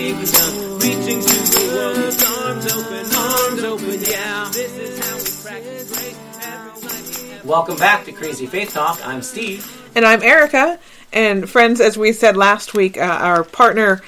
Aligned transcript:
with 0.00 0.32
the 0.32 0.38
kingdom, 0.38 0.78
reaching 0.78 1.20
to 1.20 1.28
the 1.28 1.60
world 1.74 2.46
arms 2.46 2.66
open, 2.72 3.04
arms 3.14 3.62
open. 3.64 4.00
Yeah, 4.00 4.50
this 4.52 4.76
is 4.76 4.98
how 4.98 5.16
we 5.16 5.50
practice 5.50 5.92
grace. 5.92 6.16
Every 6.42 6.82
night 6.82 7.22
we 7.22 7.28
have- 7.30 7.44
Welcome 7.44 7.76
back 7.76 8.04
to 8.06 8.12
Crazy 8.12 8.46
Faith 8.46 8.72
Talk. 8.72 8.98
I'm 9.06 9.22
Steve. 9.22 9.66
And 9.94 10.06
I'm 10.06 10.22
Erica. 10.22 10.78
And 11.12 11.48
friends, 11.50 11.80
as 11.80 11.98
we 11.98 12.12
said 12.12 12.36
last 12.36 12.72
week, 12.72 12.96
uh, 12.96 13.00
our 13.02 13.44
partner 13.44 14.00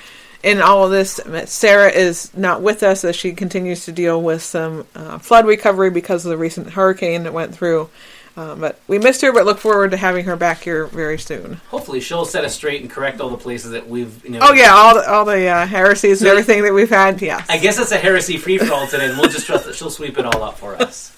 in 0.42 0.60
all 0.62 0.84
of 0.86 0.90
this, 0.90 1.20
Sarah, 1.46 1.90
is 1.90 2.30
not 2.34 2.62
with 2.62 2.82
us 2.82 3.04
as 3.04 3.14
she 3.14 3.32
continues 3.32 3.84
to 3.84 3.92
deal 3.92 4.20
with 4.20 4.42
some 4.42 4.86
uh, 4.94 5.18
flood 5.18 5.46
recovery 5.46 5.90
because 5.90 6.24
of 6.24 6.30
the 6.30 6.36
recent 6.38 6.70
hurricane 6.70 7.24
that 7.24 7.32
went 7.32 7.54
through. 7.54 7.90
Uh, 8.36 8.54
but 8.54 8.80
we 8.88 8.98
missed 8.98 9.20
her, 9.20 9.32
but 9.32 9.44
look 9.44 9.58
forward 9.58 9.90
to 9.90 9.96
having 9.96 10.24
her 10.24 10.36
back 10.36 10.62
here 10.62 10.86
very 10.86 11.18
soon. 11.18 11.60
Hopefully, 11.68 12.00
she'll 12.00 12.24
set 12.24 12.44
us 12.44 12.54
straight 12.54 12.80
and 12.80 12.90
correct 12.90 13.20
all 13.20 13.28
the 13.28 13.36
places 13.36 13.72
that 13.72 13.86
we've. 13.88 14.24
You 14.24 14.30
know, 14.32 14.38
Oh 14.42 14.52
yeah, 14.54 14.70
all 14.72 14.94
the, 14.94 15.10
all 15.10 15.24
the 15.24 15.46
uh, 15.46 15.66
heresies 15.66 16.22
and 16.22 16.28
everything 16.30 16.62
that 16.62 16.72
we've 16.72 16.88
had. 16.88 17.20
Yes, 17.20 17.44
I 17.50 17.58
guess 17.58 17.78
it's 17.78 17.92
a 17.92 17.98
heresy 17.98 18.38
free 18.38 18.56
for 18.58 18.72
all 18.72 18.86
today, 18.86 19.08
and 19.10 19.18
we'll 19.18 19.28
just 19.28 19.46
trust 19.46 19.66
that 19.66 19.74
she'll 19.74 19.90
sweep 19.90 20.18
it 20.18 20.24
all 20.24 20.42
up 20.42 20.58
for 20.58 20.76
us. 20.76 21.14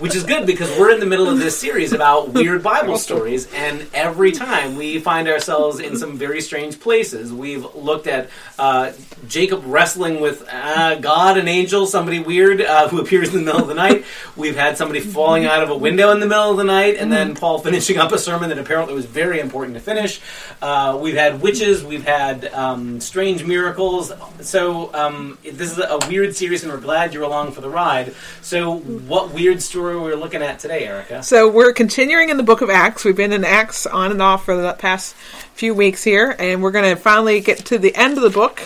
Which 0.00 0.16
is 0.16 0.22
good 0.24 0.46
because 0.46 0.70
we're 0.78 0.92
in 0.92 0.98
the 0.98 1.04
middle 1.04 1.28
of 1.28 1.38
this 1.38 1.58
series 1.58 1.92
about 1.92 2.30
weird 2.30 2.62
Bible 2.62 2.96
stories, 2.96 3.52
and 3.52 3.86
every 3.92 4.32
time 4.32 4.76
we 4.76 4.98
find 4.98 5.28
ourselves 5.28 5.78
in 5.78 5.94
some 5.94 6.16
very 6.16 6.40
strange 6.40 6.80
places. 6.80 7.30
We've 7.34 7.66
looked 7.74 8.06
at 8.06 8.30
uh, 8.58 8.92
Jacob 9.28 9.62
wrestling 9.66 10.22
with 10.22 10.48
uh, 10.50 10.94
God, 10.94 11.36
an 11.36 11.48
angel, 11.48 11.84
somebody 11.84 12.18
weird 12.18 12.62
uh, 12.62 12.88
who 12.88 12.98
appears 12.98 13.28
in 13.28 13.40
the 13.40 13.44
middle 13.44 13.60
of 13.60 13.68
the 13.68 13.74
night. 13.74 14.06
We've 14.36 14.56
had 14.56 14.78
somebody 14.78 15.00
falling 15.00 15.44
out 15.44 15.62
of 15.62 15.68
a 15.68 15.76
window 15.76 16.12
in 16.12 16.20
the 16.20 16.26
middle 16.26 16.50
of 16.50 16.56
the 16.56 16.64
night, 16.64 16.96
and 16.96 17.12
then 17.12 17.34
Paul 17.34 17.58
finishing 17.58 17.98
up 17.98 18.10
a 18.10 18.18
sermon 18.18 18.48
that 18.48 18.58
apparently 18.58 18.94
was 18.94 19.04
very 19.04 19.38
important 19.38 19.74
to 19.74 19.80
finish. 19.80 20.18
Uh, 20.62 20.98
we've 20.98 21.14
had 21.14 21.42
witches, 21.42 21.84
we've 21.84 22.06
had 22.06 22.46
um, 22.54 23.00
strange 23.00 23.44
miracles. 23.44 24.12
So 24.40 24.94
um, 24.94 25.36
this 25.44 25.72
is 25.72 25.78
a 25.78 25.98
weird 26.08 26.34
series, 26.34 26.62
and 26.62 26.72
we're 26.72 26.80
glad 26.80 27.12
you're 27.12 27.22
along 27.22 27.52
for 27.52 27.60
the 27.60 27.68
ride. 27.68 28.14
So, 28.40 28.78
what 28.78 29.32
weird 29.32 29.60
story 29.60 29.89
we're 29.98 30.16
looking 30.16 30.42
at 30.42 30.58
today, 30.58 30.86
Erica? 30.86 31.22
So 31.22 31.48
we're 31.48 31.72
continuing 31.72 32.28
in 32.28 32.36
the 32.36 32.42
book 32.42 32.60
of 32.60 32.68
Acts. 32.68 33.04
We've 33.04 33.16
been 33.16 33.32
in 33.32 33.44
Acts 33.44 33.86
on 33.86 34.10
and 34.10 34.20
off 34.20 34.44
for 34.44 34.54
the 34.54 34.74
past 34.74 35.14
few 35.54 35.74
weeks 35.74 36.04
here, 36.04 36.36
and 36.38 36.62
we're 36.62 36.70
going 36.70 36.94
to 36.94 37.00
finally 37.00 37.40
get 37.40 37.58
to 37.66 37.78
the 37.78 37.94
end 37.96 38.16
of 38.16 38.22
the 38.22 38.30
book. 38.30 38.60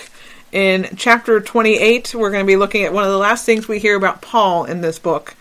In 0.53 0.89
chapter 0.97 1.41
28, 1.41 2.15
we're 2.15 2.31
going 2.31 2.45
to 2.45 2.47
be 2.47 2.57
looking 2.57 2.85
at 2.85 2.93
one 2.93 3.05
of 3.05 3.11
the 3.11 3.19
last 3.19 3.47
things 3.47 3.69
we 3.69 3.79
hear 3.79 3.97
about 3.97 4.23
Paul 4.23 4.65
in 4.65 4.81
this 4.81 4.99
book. 4.99 5.35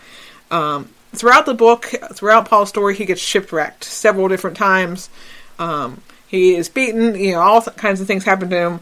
Um, 0.50 0.88
throughout 1.12 1.46
the 1.46 1.54
book, 1.54 1.86
throughout 2.12 2.48
Paul's 2.48 2.68
story, 2.68 2.94
he 2.94 3.04
gets 3.04 3.20
shipwrecked 3.20 3.84
several 3.84 4.28
different 4.28 4.56
times. 4.56 5.10
Um, 5.58 6.02
he 6.26 6.54
is 6.54 6.68
beaten, 6.68 7.14
you 7.14 7.32
know, 7.32 7.40
all 7.40 7.62
kinds 7.62 8.00
of 8.00 8.06
things 8.06 8.24
happen 8.24 8.50
to 8.50 8.56
him. 8.56 8.80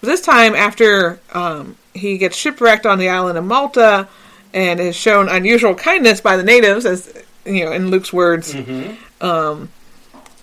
But 0.00 0.08
this 0.08 0.20
time, 0.20 0.54
after 0.54 1.18
um, 1.32 1.76
he 1.94 2.18
gets 2.18 2.36
shipwrecked 2.36 2.86
on 2.86 2.98
the 2.98 3.08
island 3.08 3.38
of 3.38 3.44
Malta 3.44 4.08
and 4.54 4.80
is 4.80 4.96
shown 4.96 5.28
unusual 5.28 5.74
kindness 5.74 6.22
by 6.22 6.36
the 6.38 6.44
natives, 6.44 6.86
as 6.86 7.12
you 7.44 7.66
know, 7.66 7.72
in 7.72 7.90
Luke's 7.90 8.12
words, 8.12 8.54
um, 9.20 9.68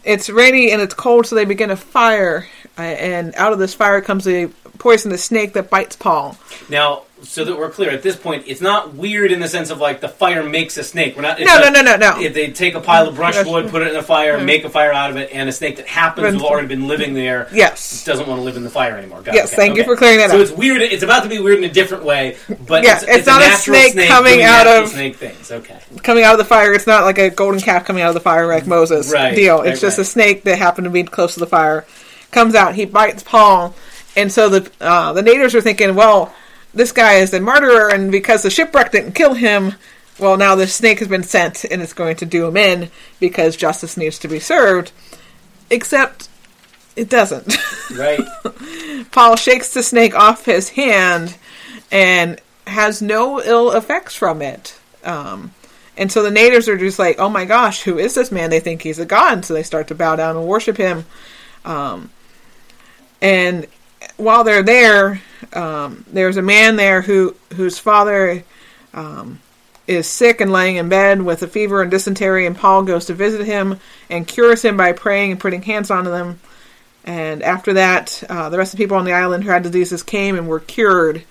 it's 0.04 0.30
rainy 0.30 0.72
and 0.72 0.82
it's 0.82 0.94
cold, 0.94 1.26
so 1.26 1.36
they 1.36 1.46
begin 1.46 1.72
a 1.72 1.76
fire, 1.76 2.48
uh, 2.78 2.82
and 2.82 3.34
out 3.36 3.54
of 3.54 3.60
this 3.60 3.74
fire 3.74 4.02
comes 4.02 4.28
a 4.28 4.48
poisonous 4.78 5.24
snake 5.24 5.54
that 5.54 5.70
bites 5.70 5.96
Paul. 5.96 6.38
Now, 6.70 7.04
so 7.24 7.46
that 7.46 7.58
we're 7.58 7.70
clear, 7.70 7.92
at 7.92 8.02
this 8.04 8.16
point, 8.16 8.46
it's 8.48 8.62
not 8.62 8.94
weird 8.96 9.32
in 9.32 9.40
the 9.40 9.48
sense 9.48 9.70
of 9.70 9.80
like 9.80 10.02
the 10.02 10.10
fire 10.10 10.44
makes 10.44 10.78
a 10.78 10.84
snake. 10.84 11.16
We're 11.16 11.22
not. 11.22 11.40
No, 11.40 11.46
no, 11.46 11.70
not- 11.70 11.74
no, 11.74 11.82
no, 11.82 11.98
no. 11.98 12.20
If 12.22 12.34
they 12.34 12.52
take 12.52 12.74
a 12.76 12.80
pile 12.82 13.08
of 13.08 13.16
brushwood, 13.16 13.70
put 13.70 13.82
it 13.84 13.90
in 13.90 13.96
a 13.96 14.04
fire, 14.04 14.40
make 14.44 14.64
a 14.66 14.70
fire 14.70 14.92
out 14.92 15.12
of 15.12 15.18
it, 15.18 15.30
and 15.32 15.48
a 15.48 15.52
snake 15.52 15.78
that 15.78 15.88
happens 15.88 16.28
to 16.28 16.34
have 16.34 16.42
already 16.44 16.68
been 16.68 16.88
living 16.88 17.14
there 17.14 17.48
Yes. 17.54 18.04
doesn't 18.06 18.28
want 18.28 18.40
to 18.40 18.44
live 18.44 18.58
in 18.58 18.64
the 18.64 18.70
fire 18.70 18.98
anymore. 18.98 19.22
Got 19.22 19.36
it. 19.36 19.38
Yes, 19.38 19.48
Okay, 19.54 19.56
thank 19.58 19.78
you 19.78 19.84
for 19.84 19.96
clearing 19.96 20.18
that 20.20 20.32
so 20.32 20.42
up. 20.42 20.48
So 20.48 20.52
it's 20.54 20.58
weird. 20.60 20.82
It's 20.82 21.04
about 21.04 21.24
to 21.24 21.30
be 21.30 21.40
weird 21.40 21.60
in 21.60 21.64
a 21.66 21.74
different 21.74 22.04
way, 22.04 22.38
but 22.68 22.84
Yeah, 22.84 22.96
it's, 22.96 23.04
it's 23.08 23.28
not 23.28 23.42
a 23.42 23.48
natural 23.48 23.76
snake 23.78 24.08
coming 24.08 24.42
out 24.44 24.68
of- 24.68 24.90
snake 24.90 25.16
things. 25.18 25.52
Okay, 25.52 25.78
coming 26.04 26.24
out 26.24 26.34
of 26.34 26.38
the 26.40 26.46
fire. 26.46 26.74
It's 26.74 26.88
not 26.88 27.04
like 27.04 27.18
a 27.20 27.30
golden 27.30 27.62
calf 27.62 27.86
coming 27.86 28.02
out 28.04 28.10
of 28.10 28.14
the 28.16 28.20
fire 28.20 28.48
like 28.48 28.66
Moses 28.68 29.12
Right, 29.12 29.36
deal. 29.36 29.60
right, 29.60 29.68
It's 29.68 29.82
just 29.82 29.98
right. 29.98 30.08
a 30.08 30.10
snake 30.10 30.44
that 30.44 30.58
happened 30.58 30.86
to 30.86 30.92
be 30.92 31.04
close 31.04 31.36
to 31.36 31.40
the 31.40 31.48
fire. 31.48 31.86
Comes 32.32 32.56
out, 32.56 32.76
he 32.76 32.86
bites 32.86 33.24
Paul, 33.24 33.76
and 34.16 34.32
so 34.32 34.48
the 34.50 34.72
uh, 34.80 35.12
the 35.14 35.22
natives 35.22 35.54
are 35.54 35.62
thinking, 35.62 35.96
well, 35.96 36.34
this 36.74 36.92
guy 36.92 37.16
is 37.16 37.34
a 37.34 37.40
murderer, 37.40 37.90
and 37.90 38.12
because 38.12 38.44
the 38.44 38.50
shipwreck 38.50 38.92
didn't 38.92 39.14
kill 39.14 39.34
him, 39.34 39.76
well, 40.20 40.38
now 40.38 40.56
the 40.56 40.68
snake 40.68 41.00
has 41.00 41.08
been 41.08 41.24
sent, 41.24 41.66
and 41.66 41.82
it's 41.82 41.94
going 41.94 42.16
to 42.18 42.26
do 42.26 42.48
him 42.48 42.58
in 42.58 42.90
because 43.20 43.56
justice 43.56 43.98
needs 43.98 44.20
to 44.20 44.28
be 44.28 44.40
served. 44.40 44.92
Except 45.70 46.30
it 46.96 47.10
doesn't. 47.10 47.58
right. 47.98 48.22
Paul 49.12 49.36
shakes 49.36 49.74
the 49.74 49.84
snake 49.84 50.14
off 50.16 50.46
his 50.46 50.70
hand 50.70 51.38
and 51.92 52.40
has 52.68 53.02
no 53.02 53.42
ill 53.42 53.72
effects 53.72 54.16
from 54.16 54.42
it. 54.42 54.80
Um, 55.04 55.52
and 55.98 56.12
so 56.12 56.24
the 56.24 56.32
natives 56.32 56.70
are 56.70 56.78
just 56.78 57.00
like, 57.00 57.20
oh 57.20 57.30
my 57.30 57.46
gosh, 57.46 57.82
who 57.84 57.98
is 57.98 58.14
this 58.14 58.32
man? 58.32 58.50
They 58.50 58.60
think 58.60 58.82
he's 58.82 59.00
a 59.00 59.06
god, 59.06 59.46
so 59.46 59.54
they 59.54 59.64
start 59.64 59.88
to 59.90 59.96
bow 59.96 60.16
down 60.16 60.38
and 60.38 60.48
worship 60.48 60.78
him. 60.78 61.06
Um, 61.66 62.10
and 63.22 63.68
while 64.18 64.44
they're 64.44 64.64
there, 64.64 65.22
um, 65.54 66.06
there's 66.12 66.38
a 66.38 66.42
man 66.42 66.76
there 66.76 67.02
who 67.02 67.36
whose 67.56 67.80
father 67.80 68.44
um, 68.94 69.40
is 69.88 70.08
sick 70.08 70.42
and 70.42 70.52
laying 70.52 70.78
in 70.78 70.90
bed 70.90 71.22
with 71.22 71.44
a 71.44 71.48
fever 71.48 71.82
and 71.82 71.92
dysentery, 71.92 72.46
and 72.46 72.58
Paul 72.58 72.84
goes 72.84 73.06
to 73.06 73.14
visit 73.14 73.46
him 73.46 73.80
and 74.10 74.28
cures 74.28 74.62
him 74.64 74.78
by 74.78 74.94
praying 74.94 75.32
and 75.32 75.40
putting 75.40 75.62
hands 75.62 75.92
on 75.92 76.06
them. 76.06 76.40
And 77.04 77.42
after 77.42 77.74
that, 77.74 78.24
uh, 78.30 78.50
the 78.50 78.58
rest 78.58 78.74
of 78.74 78.78
the 78.78 78.84
people 78.84 78.98
on 78.98 79.06
the 79.06 79.14
island 79.14 79.44
who 79.44 79.50
had 79.50 79.64
diseases 79.64 80.04
came 80.04 80.38
and 80.38 80.48
were 80.48 80.60
cured. 80.60 81.24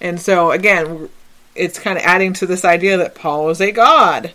And 0.00 0.18
so, 0.18 0.50
again, 0.50 1.08
it's 1.54 1.78
kind 1.78 1.98
of 1.98 2.04
adding 2.04 2.32
to 2.34 2.46
this 2.46 2.64
idea 2.64 2.96
that 2.96 3.14
Paul 3.14 3.44
was 3.44 3.60
a 3.60 3.72
god 3.72 4.32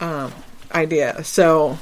um, 0.00 0.32
idea. 0.74 1.22
So 1.22 1.78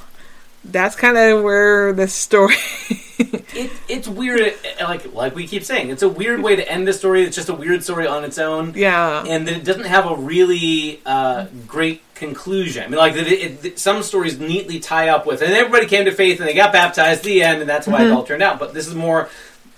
that's 0.70 0.96
kind 0.96 1.16
of 1.16 1.42
where 1.42 1.92
the 1.92 2.08
story. 2.08 2.54
It, 3.20 3.72
it's 3.88 4.06
weird. 4.06 4.54
Like 4.80 5.12
like 5.12 5.34
we 5.34 5.48
keep 5.48 5.64
saying, 5.64 5.90
it's 5.90 6.04
a 6.04 6.08
weird 6.08 6.40
way 6.40 6.54
to 6.54 6.70
end 6.70 6.86
the 6.86 6.92
story. 6.92 7.24
It's 7.24 7.34
just 7.34 7.48
a 7.48 7.54
weird 7.54 7.82
story 7.82 8.06
on 8.06 8.22
its 8.22 8.38
own. 8.38 8.74
yeah. 8.76 9.24
and 9.26 9.48
that 9.48 9.56
it 9.56 9.64
doesn't 9.64 9.86
have 9.86 10.06
a 10.06 10.14
really 10.14 11.00
uh, 11.04 11.46
great 11.66 12.00
conclusion. 12.14 12.84
I 12.84 12.86
mean, 12.86 12.98
like 12.98 13.14
it, 13.16 13.64
it, 13.64 13.78
some 13.80 14.04
stories 14.04 14.38
neatly 14.38 14.78
tie 14.78 15.08
up 15.08 15.26
with, 15.26 15.42
and 15.42 15.52
everybody 15.52 15.86
came 15.86 16.04
to 16.04 16.12
faith 16.12 16.38
and 16.38 16.48
they 16.48 16.54
got 16.54 16.72
baptized. 16.72 17.24
The 17.24 17.42
end, 17.42 17.60
and 17.60 17.68
that's 17.68 17.88
why 17.88 18.04
it 18.04 18.12
all 18.12 18.22
turned 18.22 18.42
out. 18.42 18.60
But 18.60 18.72
this 18.72 18.86
is 18.86 18.94
more. 18.94 19.28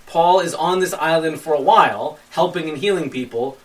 Paul 0.06 0.40
is 0.40 0.52
on 0.54 0.80
this 0.80 0.92
island 0.92 1.40
for 1.40 1.54
a 1.54 1.60
while, 1.62 2.18
helping 2.30 2.68
and 2.68 2.76
healing 2.76 3.08
people, 3.08 3.56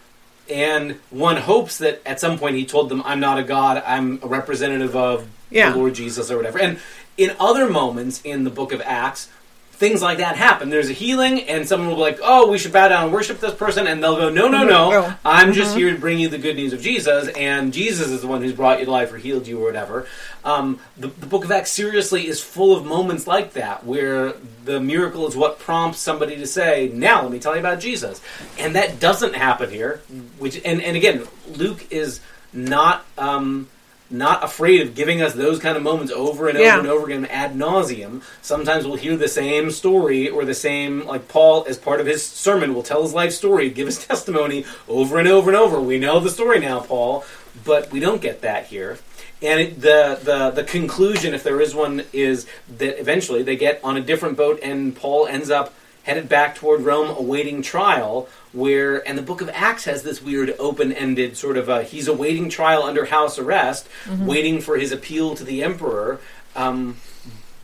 and 0.49 0.97
one 1.09 1.35
hopes 1.35 1.79
that 1.79 2.01
at 2.05 2.21
some 2.21 2.37
point 2.39 2.55
he 2.55 2.65
told 2.65 2.87
them, 2.87 3.01
"I'm 3.03 3.19
not 3.19 3.37
a 3.39 3.43
god. 3.43 3.83
I'm 3.85 4.19
a 4.23 4.27
representative 4.27 4.95
of 4.95 5.27
Yeah. 5.51 5.71
the 5.71 5.77
Lord 5.77 5.95
Jesus 5.95 6.31
or 6.31 6.37
whatever." 6.37 6.59
And 6.59 6.79
in 7.17 7.35
other 7.39 7.69
moments 7.69 8.21
in 8.23 8.43
the 8.43 8.49
Book 8.49 8.71
of 8.71 8.81
Acts. 8.81 9.29
Things 9.71 10.01
like 10.01 10.19
that 10.19 10.37
happen. 10.37 10.69
There's 10.69 10.89
a 10.89 10.93
healing, 10.93 11.41
and 11.49 11.67
someone 11.67 11.89
will 11.89 11.97
be 11.97 12.01
like, 12.01 12.19
"Oh, 12.23 12.47
we 12.49 12.57
should 12.57 12.71
bow 12.71 12.87
down 12.87 13.03
and 13.03 13.13
worship 13.13 13.41
this 13.41 13.53
person," 13.53 13.87
and 13.87 14.01
they'll 14.01 14.15
go, 14.15 14.29
"No, 14.29 14.47
no, 14.47 14.63
no! 14.63 15.13
I'm 15.25 15.51
just 15.51 15.75
here 15.75 15.91
to 15.91 15.99
bring 15.99 16.17
you 16.17 16.29
the 16.29 16.37
good 16.37 16.55
news 16.55 16.71
of 16.71 16.79
Jesus, 16.79 17.27
and 17.35 17.73
Jesus 17.73 18.07
is 18.07 18.21
the 18.21 18.27
one 18.27 18.41
who's 18.41 18.53
brought 18.53 18.79
you 18.79 18.85
to 18.85 18.91
life 18.91 19.11
or 19.11 19.17
healed 19.17 19.47
you 19.47 19.59
or 19.59 19.65
whatever. 19.65 20.07
Um, 20.45 20.79
the, 20.95 21.07
the 21.07 21.25
book 21.25 21.43
of 21.43 21.51
Acts 21.51 21.71
seriously 21.71 22.25
is 22.25 22.41
full 22.41 22.73
of 22.73 22.85
moments 22.85 23.27
like 23.27 23.51
that 23.53 23.85
where 23.85 24.35
the 24.63 24.79
miracle 24.79 25.28
is 25.28 25.35
what 25.35 25.59
prompts 25.59 25.99
somebody 25.99 26.37
to 26.37 26.47
say, 26.47 26.90
"Now 26.93 27.23
let 27.23 27.31
me 27.31 27.40
tell 27.40 27.53
you 27.53 27.59
about 27.59 27.81
Jesus," 27.81 28.22
and 28.57 28.75
that 28.75 29.01
doesn't 29.01 29.35
happen 29.35 29.69
here. 29.69 30.01
Which 30.40 30.61
and 30.63 30.81
and 30.81 30.95
again, 30.95 31.28
Luke 31.49 31.85
is 31.91 32.22
not. 32.53 33.03
Um, 33.17 33.67
not 34.09 34.43
afraid 34.43 34.81
of 34.81 34.93
giving 34.93 35.22
us 35.22 35.34
those 35.34 35.57
kind 35.59 35.75
of 35.75 35.84
moments 35.84 36.11
over 36.11 36.47
and 36.47 36.57
over 36.57 36.66
Yeah. 36.66 36.78
and 36.79 36.87
over 36.87 37.05
again 37.07 37.25
ad 37.25 37.55
nauseum. 37.55 38.22
Sometimes 38.41 38.85
we'll 38.85 38.97
hear 38.97 39.17
the 39.17 39.28
same 39.28 39.72
story 39.72 40.29
or 40.29 40.46
the 40.46 40.53
same, 40.53 41.05
like 41.07 41.28
Paul, 41.28 41.66
as 41.67 41.78
part 41.78 41.99
of 41.99 42.05
his 42.05 42.25
sermon, 42.25 42.73
will 42.75 42.84
tell 42.84 43.02
his 43.02 43.13
life 43.13 43.31
story, 43.34 43.69
give 43.69 43.87
his 43.87 44.05
testimony 44.05 44.66
over 44.87 45.17
and 45.17 45.28
over 45.28 45.49
and 45.49 45.57
over. 45.57 45.79
We 45.81 45.97
know 45.99 46.19
the 46.19 46.29
story 46.29 46.59
now, 46.59 46.81
Paul, 46.81 47.25
but 47.63 47.91
we 47.91 47.99
don't 47.99 48.22
get 48.22 48.41
that 48.41 48.67
here. 48.67 48.99
And 49.41 49.59
it, 49.59 49.81
the, 49.81 50.19
the 50.23 50.52
the 50.52 50.63
conclusion, 50.63 51.34
if 51.34 51.43
there 51.43 51.59
is 51.59 51.75
one, 51.75 52.03
is 52.13 52.47
that 52.78 52.99
eventually 52.99 53.43
they 53.43 53.55
get 53.57 53.79
on 53.84 53.97
a 53.97 54.02
different 54.02 54.37
boat, 54.37 54.59
and 54.63 54.96
Paul 54.96 55.28
ends 55.28 55.49
up 55.49 55.73
headed 56.03 56.29
back 56.29 56.55
toward 56.55 56.81
Rome, 56.81 57.09
awaiting 57.17 57.61
trial. 57.61 58.29
Where 58.55 59.07
and 59.07 59.17
the 59.17 59.22
Book 59.22 59.41
of 59.41 59.49
Acts 59.53 59.84
has 59.85 60.03
this 60.03 60.22
weird 60.22 60.55
open-ended 60.57 61.35
sort 61.37 61.57
of 61.57 61.69
uh, 61.69 61.79
he's 61.81 62.07
awaiting 62.07 62.49
trial 62.49 62.84
under 62.84 63.05
house 63.05 63.37
arrest, 63.37 63.87
waiting 64.09 64.61
for 64.61 64.78
his 64.78 64.91
appeal 64.91 65.35
to 65.35 65.43
the 65.43 65.61
emperor. 65.63 66.19
Um, 66.55 66.97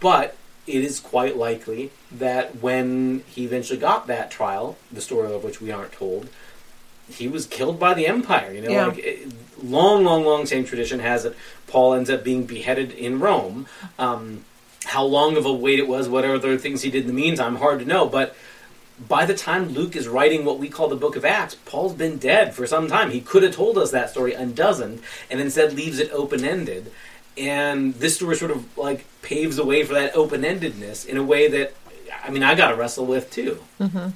but 0.01 0.35
it 0.67 0.83
is 0.83 0.99
quite 0.99 1.37
likely 1.37 1.91
that 2.11 2.61
when 2.61 3.23
he 3.27 3.45
eventually 3.45 3.79
got 3.79 4.07
that 4.07 4.29
trial, 4.31 4.77
the 4.91 5.01
story 5.01 5.33
of 5.33 5.43
which 5.43 5.61
we 5.61 5.71
aren't 5.71 5.93
told, 5.93 6.27
he 7.09 7.27
was 7.27 7.45
killed 7.45 7.79
by 7.79 7.93
the 7.93 8.05
empire. 8.07 8.51
You 8.53 8.61
know, 8.61 8.69
Yeah. 8.71 8.85
like 8.87 8.97
it, 8.99 9.31
long, 9.63 10.03
long, 10.03 10.25
long 10.25 10.45
same 10.45 10.65
tradition 10.65 10.99
has 10.99 11.23
it. 11.25 11.35
Paul 11.67 11.93
ends 11.93 12.09
up 12.09 12.23
being 12.23 12.45
beheaded 12.45 12.91
in 12.91 13.19
Rome. 13.19 13.65
Um, 13.97 14.45
how 14.85 15.03
long 15.03 15.37
of 15.37 15.45
a 15.45 15.53
wait 15.53 15.79
it 15.79 15.87
was, 15.87 16.09
what 16.09 16.25
other 16.25 16.57
things 16.57 16.81
he 16.81 16.89
did 16.91 17.01
in 17.01 17.07
the 17.07 17.13
meantime, 17.13 17.55
I'm 17.55 17.61
hard 17.61 17.79
to 17.79 17.85
know. 17.85 18.07
But 18.07 18.35
by 19.07 19.25
the 19.25 19.33
time 19.33 19.69
Luke 19.69 19.95
is 19.95 20.07
writing 20.07 20.45
what 20.45 20.59
we 20.59 20.69
call 20.69 20.87
the 20.87 20.95
book 20.95 21.15
of 21.15 21.25
Acts, 21.25 21.55
Paul's 21.65 21.93
been 21.93 22.17
dead 22.17 22.53
for 22.53 22.67
some 22.67 22.87
time. 22.87 23.11
He 23.11 23.21
could 23.21 23.43
have 23.43 23.55
told 23.55 23.77
us 23.77 23.91
that 23.91 24.09
story 24.09 24.35
and 24.35 24.55
doesn't, 24.55 25.01
and 25.29 25.39
instead 25.39 25.73
leaves 25.73 25.99
it 25.99 26.11
open 26.11 26.43
ended. 26.43 26.91
And 27.37 27.93
this 27.95 28.15
story 28.15 28.35
sort 28.35 28.51
of 28.51 28.77
like 28.77 29.05
paves 29.21 29.55
the 29.55 29.65
way 29.65 29.83
for 29.83 29.93
that 29.93 30.15
open 30.15 30.41
endedness 30.41 31.05
in 31.05 31.17
a 31.17 31.23
way 31.23 31.47
that, 31.49 31.73
I 32.23 32.29
mean, 32.29 32.43
I 32.43 32.55
got 32.55 32.69
to 32.69 32.75
wrestle 32.75 33.05
with 33.05 33.31
too. 33.31 33.63
Mm-hmm. 33.79 34.09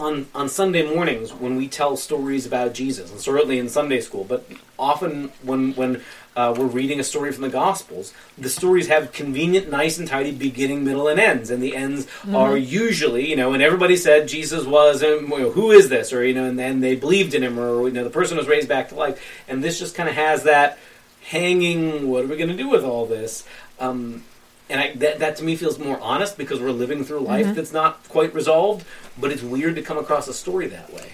On 0.00 0.26
on 0.34 0.48
Sunday 0.48 0.82
mornings 0.82 1.34
when 1.34 1.56
we 1.56 1.68
tell 1.68 1.96
stories 1.96 2.46
about 2.46 2.72
Jesus, 2.72 3.10
and 3.10 3.20
certainly 3.20 3.58
in 3.58 3.68
Sunday 3.68 4.00
school, 4.00 4.24
but 4.24 4.50
often 4.78 5.30
when 5.42 5.74
when 5.74 6.02
uh, 6.34 6.54
we're 6.56 6.66
reading 6.66 6.98
a 6.98 7.04
story 7.04 7.32
from 7.32 7.42
the 7.42 7.48
Gospels, 7.48 8.14
the 8.38 8.48
stories 8.48 8.88
have 8.88 9.12
convenient, 9.12 9.70
nice, 9.70 9.98
and 9.98 10.08
tidy 10.08 10.32
beginning, 10.32 10.84
middle, 10.84 11.08
and 11.08 11.20
ends, 11.20 11.50
and 11.50 11.62
the 11.62 11.76
ends 11.76 12.06
are 12.34 12.56
usually, 12.56 13.28
you 13.28 13.36
know, 13.36 13.52
and 13.52 13.62
everybody 13.62 13.96
said 13.96 14.28
Jesus 14.28 14.64
was, 14.64 15.02
um, 15.02 15.30
you 15.30 15.38
know, 15.38 15.50
who 15.50 15.70
is 15.70 15.88
this, 15.88 16.12
or 16.12 16.24
you 16.24 16.34
know, 16.34 16.44
and 16.44 16.58
then 16.58 16.80
they 16.80 16.96
believed 16.96 17.34
in 17.34 17.42
him, 17.42 17.58
or 17.58 17.86
you 17.86 17.94
know, 17.94 18.04
the 18.04 18.10
person 18.10 18.36
was 18.36 18.48
raised 18.48 18.68
back 18.68 18.88
to 18.88 18.94
life, 18.94 19.22
and 19.48 19.62
this 19.62 19.78
just 19.78 19.94
kind 19.94 20.08
of 20.08 20.14
has 20.14 20.44
that 20.44 20.78
hanging. 21.22 22.08
What 22.08 22.24
are 22.24 22.28
we 22.28 22.36
going 22.36 22.50
to 22.50 22.56
do 22.56 22.68
with 22.68 22.84
all 22.84 23.06
this? 23.06 23.46
Um, 23.78 24.24
and 24.68 24.80
I, 24.80 24.94
that, 24.96 25.18
that 25.18 25.36
to 25.36 25.44
me 25.44 25.56
feels 25.56 25.78
more 25.78 26.00
honest 26.00 26.38
because 26.38 26.58
we're 26.60 26.70
living 26.70 27.04
through 27.04 27.20
life 27.20 27.54
that's 27.54 27.72
not 27.72 28.08
quite 28.08 28.32
resolved. 28.32 28.86
But 29.20 29.30
it's 29.30 29.42
weird 29.42 29.76
to 29.76 29.82
come 29.82 29.98
across 29.98 30.28
a 30.28 30.32
story 30.32 30.66
that 30.68 30.92
way. 30.94 31.12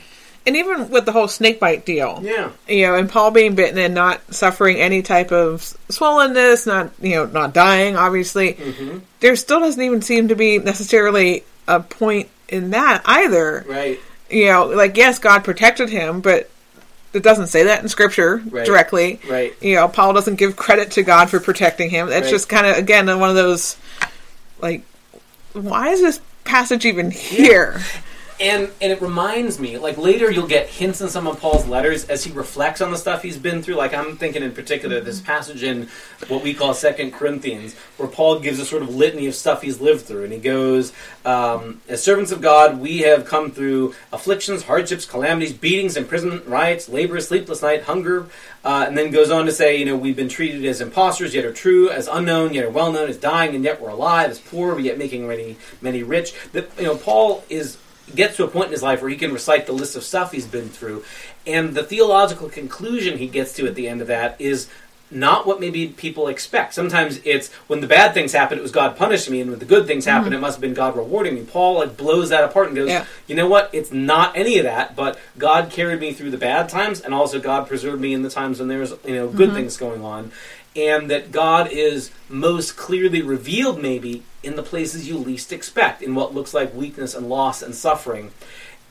And 0.48 0.56
even 0.56 0.88
with 0.88 1.04
the 1.04 1.12
whole 1.12 1.28
snake 1.28 1.60
bite 1.60 1.84
deal, 1.84 2.20
Yeah, 2.22 2.50
you 2.66 2.86
know, 2.86 2.94
and 2.94 3.06
Paul 3.08 3.30
being 3.32 3.54
bitten 3.54 3.76
and 3.78 3.94
not 3.94 4.20
suffering 4.34 4.78
any 4.78 5.02
type 5.02 5.30
of 5.30 5.60
swollenness, 5.90 6.66
not 6.66 6.90
you 7.02 7.16
know, 7.16 7.26
not 7.26 7.52
dying, 7.52 7.96
obviously, 7.96 8.54
Mm-hmm. 8.54 8.98
there 9.20 9.36
still 9.36 9.60
doesn't 9.60 9.82
even 9.82 10.00
seem 10.00 10.28
to 10.28 10.34
be 10.34 10.58
necessarily 10.58 11.44
a 11.66 11.80
point 11.80 12.30
in 12.48 12.70
that 12.70 13.02
either. 13.04 13.62
right. 13.68 14.00
You 14.30 14.46
know, 14.46 14.64
like 14.66 14.96
yes, 14.96 15.18
God 15.18 15.44
protected 15.44 15.90
him, 15.90 16.22
but 16.22 16.48
it 17.12 17.22
doesn't 17.22 17.48
say 17.48 17.64
that 17.64 17.82
in 17.82 17.88
Scripture 17.90 18.42
Right. 18.50 18.64
directly. 18.64 19.20
Right. 19.28 19.54
You 19.60 19.74
know, 19.74 19.88
Paul 19.88 20.14
doesn't 20.14 20.36
give 20.36 20.56
credit 20.56 20.92
to 20.92 21.02
God 21.02 21.28
for 21.28 21.40
protecting 21.40 21.90
him. 21.90 22.08
That's 22.08 22.24
Right. 22.24 22.30
just 22.30 22.48
kind 22.48 22.66
of 22.66 22.76
again 22.78 23.06
one 23.20 23.28
of 23.28 23.36
those 23.36 23.76
like, 24.62 24.82
why 25.52 25.88
is 25.90 26.00
this 26.00 26.20
passage 26.44 26.86
even 26.86 27.10
here? 27.10 27.80
And 28.40 28.70
and 28.80 28.92
it 28.92 29.02
reminds 29.02 29.58
me, 29.58 29.78
like 29.78 29.98
later 29.98 30.30
you'll 30.30 30.46
get 30.46 30.68
hints 30.68 31.00
in 31.00 31.08
some 31.08 31.26
of 31.26 31.40
Paul's 31.40 31.66
letters 31.66 32.04
as 32.04 32.22
he 32.22 32.30
reflects 32.30 32.80
on 32.80 32.92
the 32.92 32.96
stuff 32.96 33.20
he's 33.20 33.36
been 33.36 33.62
through. 33.62 33.74
Like 33.74 33.92
I'm 33.92 34.16
thinking 34.16 34.44
in 34.44 34.52
particular 34.52 35.00
this 35.00 35.20
passage 35.20 35.64
in 35.64 35.88
what 36.28 36.44
we 36.44 36.54
call 36.54 36.72
Second 36.72 37.12
Corinthians, 37.12 37.74
where 37.96 38.08
Paul 38.08 38.38
gives 38.38 38.60
a 38.60 38.64
sort 38.64 38.82
of 38.82 38.94
litany 38.94 39.26
of 39.26 39.34
stuff 39.34 39.62
he's 39.62 39.80
lived 39.80 40.06
through, 40.06 40.22
and 40.22 40.32
he 40.32 40.38
goes, 40.38 40.92
um, 41.24 41.80
"As 41.88 42.00
servants 42.00 42.30
of 42.30 42.40
God, 42.40 42.78
we 42.80 42.98
have 42.98 43.24
come 43.24 43.50
through 43.50 43.96
afflictions, 44.12 44.62
hardships, 44.62 45.04
calamities, 45.04 45.52
beatings, 45.52 45.96
imprisonment, 45.96 46.46
riots, 46.46 46.88
labor, 46.88 47.20
sleepless 47.20 47.62
night, 47.62 47.82
hunger." 47.82 48.26
Uh, 48.64 48.84
and 48.86 48.96
then 48.96 49.10
goes 49.10 49.30
on 49.30 49.46
to 49.46 49.52
say, 49.52 49.76
you 49.76 49.84
know, 49.84 49.96
we've 49.96 50.16
been 50.16 50.28
treated 50.28 50.64
as 50.64 50.80
impostors, 50.80 51.34
yet 51.34 51.44
are 51.44 51.52
true, 51.52 51.88
as 51.90 52.06
unknown, 52.06 52.52
yet 52.54 52.64
are 52.64 52.70
well 52.70 52.92
known, 52.92 53.08
as 53.08 53.16
dying, 53.16 53.54
and 53.54 53.64
yet 53.64 53.80
we're 53.80 53.88
alive, 53.88 54.30
as 54.30 54.38
poor, 54.38 54.74
but 54.74 54.84
yet 54.84 54.96
making 54.96 55.26
many 55.26 55.56
many 55.80 56.04
rich. 56.04 56.34
That 56.52 56.70
you 56.78 56.84
know, 56.84 56.96
Paul 56.96 57.42
is 57.48 57.78
gets 58.14 58.36
to 58.36 58.44
a 58.44 58.48
point 58.48 58.66
in 58.66 58.72
his 58.72 58.82
life 58.82 59.00
where 59.00 59.10
he 59.10 59.16
can 59.16 59.32
recite 59.32 59.66
the 59.66 59.72
list 59.72 59.96
of 59.96 60.02
stuff 60.02 60.32
he's 60.32 60.46
been 60.46 60.68
through, 60.68 61.04
and 61.46 61.74
the 61.74 61.82
theological 61.82 62.48
conclusion 62.48 63.18
he 63.18 63.26
gets 63.26 63.52
to 63.54 63.66
at 63.66 63.74
the 63.74 63.88
end 63.88 64.00
of 64.00 64.06
that 64.08 64.40
is 64.40 64.68
not 65.10 65.46
what 65.46 65.60
maybe 65.60 65.88
people 65.88 66.28
expect. 66.28 66.74
Sometimes 66.74 67.20
it's 67.24 67.52
when 67.66 67.80
the 67.80 67.86
bad 67.86 68.12
things 68.12 68.32
happen, 68.32 68.58
it 68.58 68.62
was 68.62 68.72
God 68.72 68.96
punishing 68.96 69.32
me, 69.32 69.40
and 69.40 69.50
when 69.50 69.58
the 69.58 69.64
good 69.64 69.86
things 69.86 70.04
happen, 70.04 70.26
mm-hmm. 70.26 70.34
it 70.34 70.40
must 70.40 70.56
have 70.56 70.60
been 70.60 70.74
God 70.74 70.96
rewarding 70.96 71.34
me. 71.34 71.44
Paul 71.44 71.76
like 71.76 71.96
blows 71.96 72.28
that 72.28 72.44
apart 72.44 72.68
and 72.68 72.76
goes, 72.76 72.88
Yeah. 72.88 73.06
you 73.26 73.34
know 73.34 73.48
what? 73.48 73.70
It's 73.72 73.90
not 73.92 74.36
any 74.36 74.58
of 74.58 74.64
that, 74.64 74.94
but 74.94 75.18
God 75.38 75.70
carried 75.70 76.00
me 76.00 76.12
through 76.12 76.30
the 76.30 76.38
bad 76.38 76.68
times, 76.68 77.00
and 77.00 77.14
also 77.14 77.40
God 77.40 77.68
preserved 77.68 78.00
me 78.00 78.12
in 78.12 78.22
the 78.22 78.30
times 78.30 78.58
when 78.58 78.68
there's 78.68 78.90
you 79.04 79.14
know 79.14 79.28
good 79.28 79.48
mm-hmm. 79.48 79.56
things 79.56 79.76
going 79.76 80.04
on, 80.04 80.30
and 80.76 81.10
that 81.10 81.32
God 81.32 81.70
is 81.70 82.10
most 82.28 82.76
clearly 82.76 83.22
revealed 83.22 83.80
maybe 83.80 84.22
in 84.42 84.56
the 84.56 84.62
places 84.62 85.08
you 85.08 85.18
least 85.18 85.52
expect, 85.52 86.02
in 86.02 86.14
what 86.14 86.34
looks 86.34 86.54
like 86.54 86.74
weakness 86.74 87.14
and 87.14 87.28
loss 87.28 87.62
and 87.62 87.74
suffering. 87.74 88.30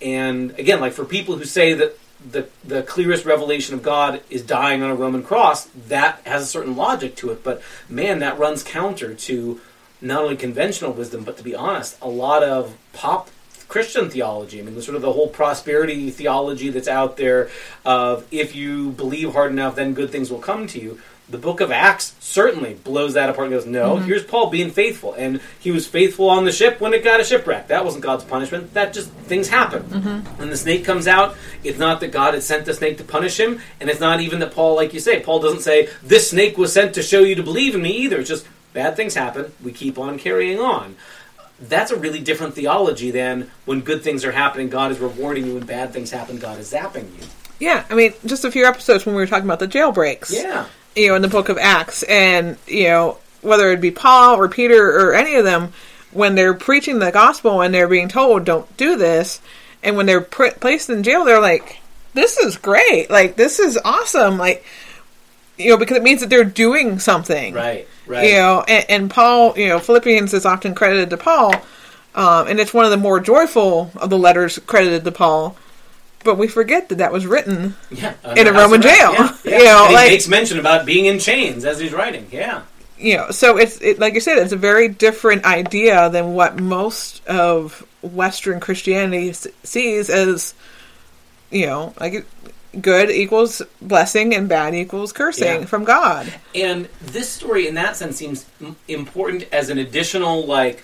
And 0.02 0.52
again, 0.60 0.80
like 0.80 0.94
for 0.94 1.06
people 1.06 1.38
who 1.38 1.46
say 1.46 1.74
that 1.74 1.98
the 2.32 2.48
the 2.64 2.84
clearest 2.84 3.26
revelation 3.26 3.76
of 3.76 3.84
God 3.84 4.22
is 4.30 4.42
dying 4.42 4.82
on 4.82 4.90
a 4.90 4.96
Roman 4.96 5.24
cross, 5.24 5.66
that 5.88 6.20
has 6.26 6.44
a 6.44 6.48
certain 6.48 6.76
logic 6.76 7.16
to 7.18 7.32
it. 7.32 7.44
But 7.44 7.62
man, 7.90 8.20
that 8.20 8.40
runs 8.40 8.64
counter 8.64 9.14
to 9.14 9.62
not 10.02 10.24
only 10.24 10.36
conventional 10.36 10.92
wisdom, 10.92 11.24
but 11.24 11.38
to 11.38 11.44
be 11.44 11.56
honest, 11.56 11.98
a 12.02 12.10
lot 12.10 12.44
of 12.44 12.76
pop 12.94 13.30
Christian 13.68 14.10
theology. 14.10 14.60
I 14.60 14.64
mean, 14.64 14.80
sort 14.82 14.96
of 14.96 15.02
the 15.02 15.12
whole 15.12 15.28
prosperity 15.28 16.10
theology 16.10 16.70
that's 16.70 16.88
out 16.88 17.18
there 17.18 17.50
of 17.86 18.26
if 18.32 18.56
you 18.56 18.92
believe 18.92 19.34
hard 19.34 19.52
enough, 19.52 19.76
then 19.76 19.94
good 19.94 20.10
things 20.10 20.32
will 20.32 20.40
come 20.40 20.68
to 20.68 20.80
you. 20.80 21.00
The 21.30 21.38
book 21.38 21.60
of 21.60 21.72
Acts 21.72 22.16
certainly 22.20 22.76
blows 22.76 23.16
that 23.16 23.30
apart 23.30 23.48
and 23.48 23.54
goes, 23.54 23.66
no, 23.66 23.96
mm-hmm. 23.96 24.06
here's 24.06 24.24
Paul 24.24 24.50
being 24.50 24.70
faithful. 24.70 25.14
And 25.14 25.42
he 25.60 25.72
was 25.72 25.86
faithful 25.86 26.30
on 26.30 26.46
the 26.46 26.52
ship 26.52 26.80
when 26.80 26.94
it 26.94 27.04
got 27.04 27.20
a 27.20 27.24
shipwreck. 27.24 27.68
That 27.68 27.84
wasn't 27.84 28.04
God's 28.04 28.24
punishment. 28.24 28.74
That 28.74 28.94
just, 28.94 29.10
things 29.10 29.50
happen. 29.50 29.84
Mm-hmm. 29.84 30.40
When 30.40 30.50
the 30.50 30.56
snake 30.56 30.86
comes 30.86 31.08
out, 31.08 31.36
it's 31.64 31.78
not 31.78 32.00
that 32.00 32.14
God 32.14 32.34
had 32.34 32.44
sent 32.44 32.66
the 32.66 32.74
snake 32.74 32.98
to 33.00 33.04
punish 33.04 33.38
him. 33.38 33.60
And 33.82 33.90
it's 33.90 34.00
not 34.00 34.22
even 34.22 34.40
that 34.40 34.54
Paul, 34.54 34.76
like 34.76 34.94
you 34.94 35.02
say, 35.02 35.20
Paul 35.20 35.40
doesn't 35.40 35.62
say, 35.62 35.90
this 36.02 36.30
snake 36.30 36.58
was 36.58 36.72
sent 36.72 36.96
to 36.96 37.04
show 37.04 37.20
you 37.20 37.36
to 37.36 37.44
believe 37.44 37.76
in 37.76 37.82
me 37.82 37.92
either. 37.92 38.20
It's 38.20 38.30
just, 38.30 38.48
bad 38.74 38.96
things 38.96 39.16
happen. 39.16 39.52
We 39.62 39.74
keep 39.74 39.98
on 39.98 40.18
carrying 40.18 40.60
on 40.60 40.96
that's 41.60 41.92
a 41.92 41.96
really 41.96 42.20
different 42.20 42.54
theology 42.54 43.12
than 43.12 43.50
when 43.66 43.82
good 43.82 44.04
things 44.04 44.24
are 44.24 44.32
happening, 44.32 44.70
God 44.70 44.92
is 44.92 45.00
rewarding 45.00 45.46
you, 45.46 45.56
when 45.56 45.66
bad 45.66 45.92
things 45.92 46.12
happen, 46.12 46.38
God 46.38 46.60
is 46.60 46.72
zapping 46.72 47.06
you. 47.18 47.28
Yeah, 47.60 47.86
I 47.90 47.96
mean, 47.96 48.14
just 48.26 48.46
a 48.46 48.52
few 48.52 48.66
episodes 48.66 49.06
when 49.06 49.16
we 49.16 49.22
were 49.22 49.28
talking 49.28 49.46
about 49.46 49.60
the 49.60 49.68
jailbreaks. 49.68 50.32
Yeah. 50.32 50.68
You 50.98 51.10
know, 51.10 51.16
in 51.16 51.22
the 51.22 51.28
book 51.28 51.50
of 51.50 51.58
Acts, 51.58 52.04
and 52.04 52.58
you 52.68 52.86
know, 52.86 53.18
whether 53.42 53.72
it 53.72 53.80
be 53.80 53.92
Paul 53.92 54.36
or 54.36 54.50
Peter 54.50 55.00
or 55.00 55.14
any 55.14 55.36
of 55.36 55.46
them, 55.46 55.72
when 56.12 56.36
they're 56.36 56.54
preaching 56.54 57.00
the 57.00 57.12
gospel 57.12 57.62
and 57.62 57.74
they're 57.74 57.88
being 57.88 58.10
told, 58.10 58.46
"Don't 58.46 58.76
do 58.78 58.96
this," 58.98 59.40
and 59.84 59.96
when 59.96 60.08
they're 60.08 60.22
pr- 60.22 60.58
placed 60.60 60.90
in 60.90 61.04
jail, 61.04 61.24
they're 61.24 61.40
like, 61.40 61.78
"This 62.14 62.38
is 62.38 62.58
great! 62.58 63.10
Like, 63.10 63.36
this 63.36 63.60
is 63.60 63.80
awesome!" 63.86 64.38
Like, 64.38 64.66
you 65.58 65.70
know, 65.70 65.78
because 65.78 65.98
it 65.98 66.04
means 66.04 66.22
that 66.22 66.30
they're 66.30 66.44
doing 66.44 67.00
something, 67.00 67.54
Right, 67.54 67.88
right. 68.08 68.30
You 68.30 68.36
know, 68.36 68.64
and, 68.68 68.86
and 68.90 69.10
Paul, 69.12 69.58
you 69.58 69.70
know, 69.70 69.80
Philippians 69.80 70.34
is 70.34 70.46
often 70.46 70.74
credited 70.74 71.12
to 71.12 71.18
Paul, 71.18 71.54
um, 72.16 72.48
and 72.48 72.60
it's 72.60 72.74
one 72.74 72.86
of 72.86 72.92
the 72.92 72.98
more 72.98 73.20
joyful 73.20 73.92
of 73.96 74.10
the 74.10 74.18
letters 74.18 74.60
credited 74.66 75.04
to 75.06 75.12
Paul. 75.12 75.56
But 76.24 76.38
we 76.38 76.48
forget 76.48 76.90
that 76.90 76.98
that 76.98 77.12
was 77.14 77.26
written 77.26 77.76
Yeah, 77.92 78.14
uh, 78.26 78.34
in 78.36 78.48
a 78.48 78.52
Roman 78.54 78.82
jail. 78.82 79.14
Yeah, 79.14 79.36
yeah. 79.46 79.58
You 79.60 79.64
know, 79.66 79.80
And 79.84 79.90
he 79.90 79.96
like- 79.96 80.10
makes 80.12 80.28
mention 80.28 80.60
about 80.60 80.86
being 80.86 81.06
in 81.06 81.20
chains 81.20 81.64
as 81.66 81.80
he's 81.80 81.94
writing. 81.94 82.28
Yeah. 82.32 82.64
you 82.98 83.16
know 83.16 83.30
so 83.30 83.58
it's 83.58 83.80
it, 83.82 84.00
like 84.00 84.16
you 84.16 84.20
said 84.20 84.40
it's 84.40 84.52
a 84.54 84.58
very 84.58 84.88
different 84.88 85.46
idea 85.46 86.10
than 86.10 86.34
what 86.34 86.60
most 86.60 87.24
of 87.28 87.86
western 88.02 88.60
christianity 88.60 89.30
s- 89.30 89.46
sees 89.64 90.10
as 90.10 90.56
you 91.52 91.68
know 91.68 91.94
like 92.02 92.26
good 92.82 93.12
equals 93.12 93.62
blessing 93.84 94.34
and 94.34 94.50
bad 94.50 94.74
equals 94.74 95.14
cursing 95.14 95.62
Yeah. 95.62 95.66
from 95.66 95.84
god 95.84 96.34
And 96.56 96.90
this 97.00 97.30
story, 97.30 97.68
in 97.68 97.76
that 97.76 97.96
sense, 97.98 98.18
seems 98.18 98.46
m- 98.60 98.76
important 98.88 99.46
as 99.54 99.70
an 99.70 99.78
additional, 99.78 100.46
like, 100.48 100.84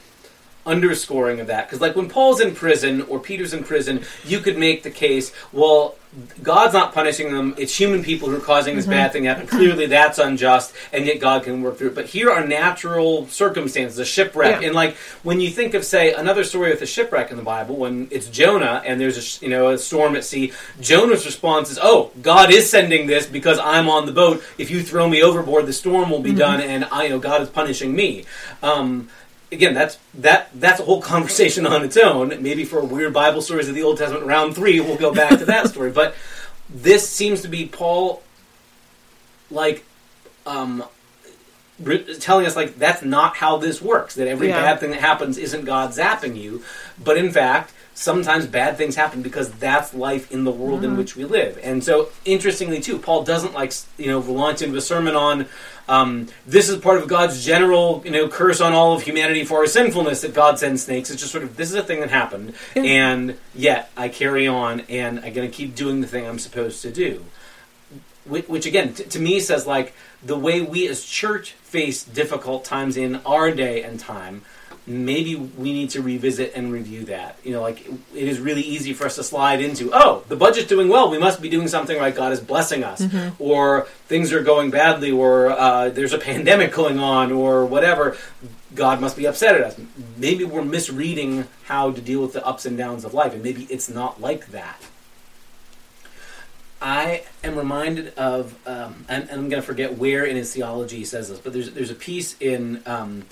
underscoring 0.66 1.40
of 1.40 1.48
that. 1.48 1.68
Because, 1.68 1.82
like, 1.82 1.96
when 1.96 2.10
Paul's 2.10 2.40
in 2.40 2.56
prison 2.56 3.02
or 3.04 3.20
Peter's 3.20 3.54
in 3.54 3.64
prison, 3.64 4.04
you 4.26 4.40
could 4.40 4.58
make 4.58 4.84
the 4.84 4.92
case, 4.92 5.34
well, 5.52 5.96
God's 6.44 6.76
not 6.76 6.94
punishing 6.94 7.34
them. 7.34 7.56
It's 7.58 7.76
human 7.76 8.04
people 8.04 8.30
who 8.30 8.38
are 8.38 8.40
causing 8.40 8.76
this 8.76 8.86
bad 8.86 9.12
thing 9.12 9.24
to 9.24 9.30
happen. 9.30 9.48
Clearly, 9.48 9.88
that's 9.88 10.20
unjust, 10.20 10.72
and 10.92 11.08
yet 11.08 11.20
God 11.20 11.44
can 11.44 11.64
work 11.64 11.80
through 11.80 11.88
it. 11.88 11.96
But 11.96 12.06
here 12.06 12.30
are 12.30 12.46
natural 12.46 13.26
circumstances, 13.30 13.98
a 13.98 14.06
shipwreck. 14.06 14.62
Yeah. 14.62 14.68
And, 14.68 14.76
like, 14.76 14.96
when 15.24 15.40
you 15.40 15.50
think 15.50 15.74
of, 15.74 15.84
say, 15.84 16.14
another 16.14 16.44
story 16.44 16.70
with 16.70 16.84
a 16.84 16.86
shipwreck 16.86 17.32
in 17.32 17.38
the 17.38 17.44
Bible, 17.44 17.78
when 17.78 18.08
it's 18.12 18.28
Jonah 18.28 18.84
and 18.86 19.02
there's 19.02 19.42
a, 19.42 19.44
you 19.44 19.50
know, 19.50 19.72
a 19.72 19.78
storm 19.80 20.16
at 20.16 20.24
sea, 20.24 20.54
Jonah's 20.80 21.26
response 21.26 21.72
is, 21.72 21.80
oh, 21.82 22.12
God 22.22 22.54
is 22.54 22.70
sending 22.70 23.08
this 23.08 23.26
because 23.26 23.58
I'm 23.58 23.90
on 23.90 24.06
the 24.06 24.12
boat. 24.12 24.44
If 24.60 24.70
you 24.70 24.84
throw 24.84 25.10
me 25.10 25.24
overboard, 25.24 25.66
the 25.66 25.74
storm 25.74 26.12
will 26.12 26.22
be 26.22 26.34
done, 26.34 26.62
and 26.62 26.86
I, 26.86 27.06
you 27.06 27.10
know, 27.10 27.20
God 27.20 27.42
is 27.42 27.50
punishing 27.50 27.96
me. 27.96 28.26
Um, 28.62 29.10
again, 29.54 29.74
that's 29.74 29.98
that 30.16 30.50
that's 30.54 30.80
a 30.80 30.84
whole 30.84 31.02
conversation 31.02 31.66
on 31.66 31.84
its 31.84 31.96
own. 31.98 32.30
Maybe 32.42 32.66
for 32.66 32.84
weird 32.84 33.14
Bible 33.14 33.42
stories 33.42 33.70
of 33.70 33.76
the 33.76 33.84
Old 33.84 33.98
Testament, 33.98 34.26
round 34.26 34.56
three, 34.56 34.80
we'll 34.80 34.98
go 34.98 35.14
back 35.14 35.40
to 35.40 35.46
that 35.46 35.68
story. 35.70 35.92
But 35.92 36.16
this 36.70 37.08
seems 37.08 37.42
to 37.42 37.48
be 37.48 37.66
Paul, 37.66 38.24
like, 39.52 39.86
um, 40.46 40.84
re- 41.80 42.16
telling 42.20 42.46
us 42.46 42.56
like 42.56 42.78
that's 42.78 43.04
not 43.04 43.38
how 43.38 43.58
this 43.58 43.82
works. 43.82 44.16
That 44.16 44.28
every 44.28 44.50
Yeah. 44.50 44.62
bad 44.62 44.80
thing 44.80 44.92
that 44.92 45.00
happens 45.00 45.38
isn't 45.38 45.66
God 45.66 45.92
zapping 45.92 46.36
you, 46.36 46.64
but 47.02 47.18
in 47.18 47.32
fact. 47.32 47.72
Sometimes 47.96 48.48
bad 48.48 48.76
things 48.76 48.96
happen 48.96 49.22
because 49.22 49.52
that's 49.52 49.94
life 49.94 50.32
in 50.32 50.44
the 50.46 50.52
world 50.52 50.82
Mm-hmm. 50.82 50.92
in 50.94 50.98
which 50.98 51.16
we 51.16 51.26
live, 51.26 51.60
and 51.62 51.84
so 51.84 52.10
interestingly 52.26 52.82
too, 52.82 52.98
Paul 52.98 53.24
doesn't 53.24 53.54
like 53.54 53.72
you 53.98 54.08
know 54.08 54.20
launch 54.20 54.62
into 54.64 54.76
a 54.78 54.82
sermon 54.82 55.16
on 55.16 55.46
um, 55.88 56.28
this 56.48 56.70
is 56.70 56.78
part 56.80 56.98
of 57.02 57.08
God's 57.08 57.46
general 57.46 58.02
you 58.04 58.10
know 58.12 58.28
curse 58.28 58.62
on 58.62 58.74
all 58.74 58.94
of 58.94 59.04
humanity 59.04 59.46
for 59.46 59.60
our 59.60 59.68
sinfulness 59.68 60.22
that 60.22 60.34
God 60.34 60.58
sends 60.58 60.84
snakes. 60.84 61.12
It's 61.12 61.20
just 61.22 61.32
sort 61.32 61.44
of 61.44 61.56
this 61.56 61.70
is 61.70 61.76
a 61.76 61.84
thing 61.84 62.00
that 62.00 62.10
happened, 62.10 62.56
Yeah. 62.76 62.82
and 62.84 63.38
yet 63.54 63.92
I 63.96 64.10
carry 64.10 64.48
on 64.48 64.80
and 64.90 65.20
I'm 65.20 65.34
going 65.34 65.50
to 65.50 65.56
keep 65.56 65.76
doing 65.76 66.02
the 66.02 66.08
thing 66.08 66.26
I'm 66.26 66.40
supposed 66.40 66.82
to 66.82 66.92
do 66.92 67.24
which, 68.26 68.48
which 68.48 68.66
again 68.66 68.94
t- 68.94 69.04
to 69.04 69.20
me 69.20 69.40
says 69.40 69.68
like 69.68 69.94
the 70.24 70.38
way 70.38 70.62
we 70.62 70.88
as 70.88 71.04
church 71.04 71.52
face 71.52 72.04
difficult 72.04 72.64
times 72.64 72.96
in 72.98 73.18
our 73.26 73.52
day 73.52 73.84
and 73.84 74.00
time 74.00 74.42
maybe 74.86 75.36
we 75.36 75.72
need 75.72 75.90
to 75.92 76.02
revisit 76.02 76.54
and 76.56 76.72
review 76.72 77.06
that. 77.06 77.38
You 77.44 77.54
know 77.54 77.62
like 77.62 77.86
it 77.88 78.28
is 78.28 78.40
really 78.40 78.62
easy 78.62 78.94
for 78.94 79.06
us 79.06 79.16
to 79.16 79.24
slide 79.24 79.62
into 79.62 79.92
oh 79.94 80.24
the 80.28 80.36
budget's 80.36 80.68
doing 80.68 80.90
well 80.90 81.10
we 81.10 81.18
must 81.18 81.42
be 81.42 81.50
doing 81.50 81.68
something 81.68 81.98
right 81.98 82.16
god 82.16 82.32
is 82.32 82.40
blessing 82.40 82.84
us. 82.84 83.02
Or 83.40 83.88
things 84.08 84.34
are 84.34 84.44
going 84.44 84.72
badly 84.72 85.12
or 85.12 85.52
uh, 85.52 85.90
there's 85.90 86.14
a 86.14 86.18
pandemic 86.20 86.74
going 86.74 87.00
on 87.00 87.32
or 87.32 87.66
whatever 87.66 88.18
god 88.76 89.00
must 89.00 89.16
be 89.16 89.26
upset 89.26 89.56
at 89.56 89.62
us. 89.62 89.80
Maybe 90.18 90.44
we're 90.44 90.66
misreading 90.66 91.46
how 91.66 91.92
to 91.92 92.02
deal 92.02 92.22
with 92.22 92.34
the 92.34 92.46
ups 92.46 92.66
and 92.66 92.78
downs 92.78 93.06
of 93.06 93.14
life 93.14 93.34
and 93.34 93.44
maybe 93.44 93.64
it's 93.70 93.90
not 93.90 94.20
like 94.20 94.48
that. 94.48 94.82
I 96.82 97.24
am 97.46 97.56
reminded 97.56 98.14
of, 98.18 98.56
um, 98.68 99.06
and, 99.08 99.30
and 99.30 99.40
I'm 99.40 99.48
going 99.48 99.62
to 99.62 99.66
forget 99.66 99.98
where 99.98 100.26
in 100.26 100.36
his 100.36 100.54
theology 100.54 100.98
he 100.98 101.06
says 101.06 101.30
this, 101.30 101.40
but 101.40 101.54
there's 101.54 101.72
there's 101.72 101.92
a 101.92 101.96
piece 101.96 102.36
in 102.42 102.84
um, 102.86 103.24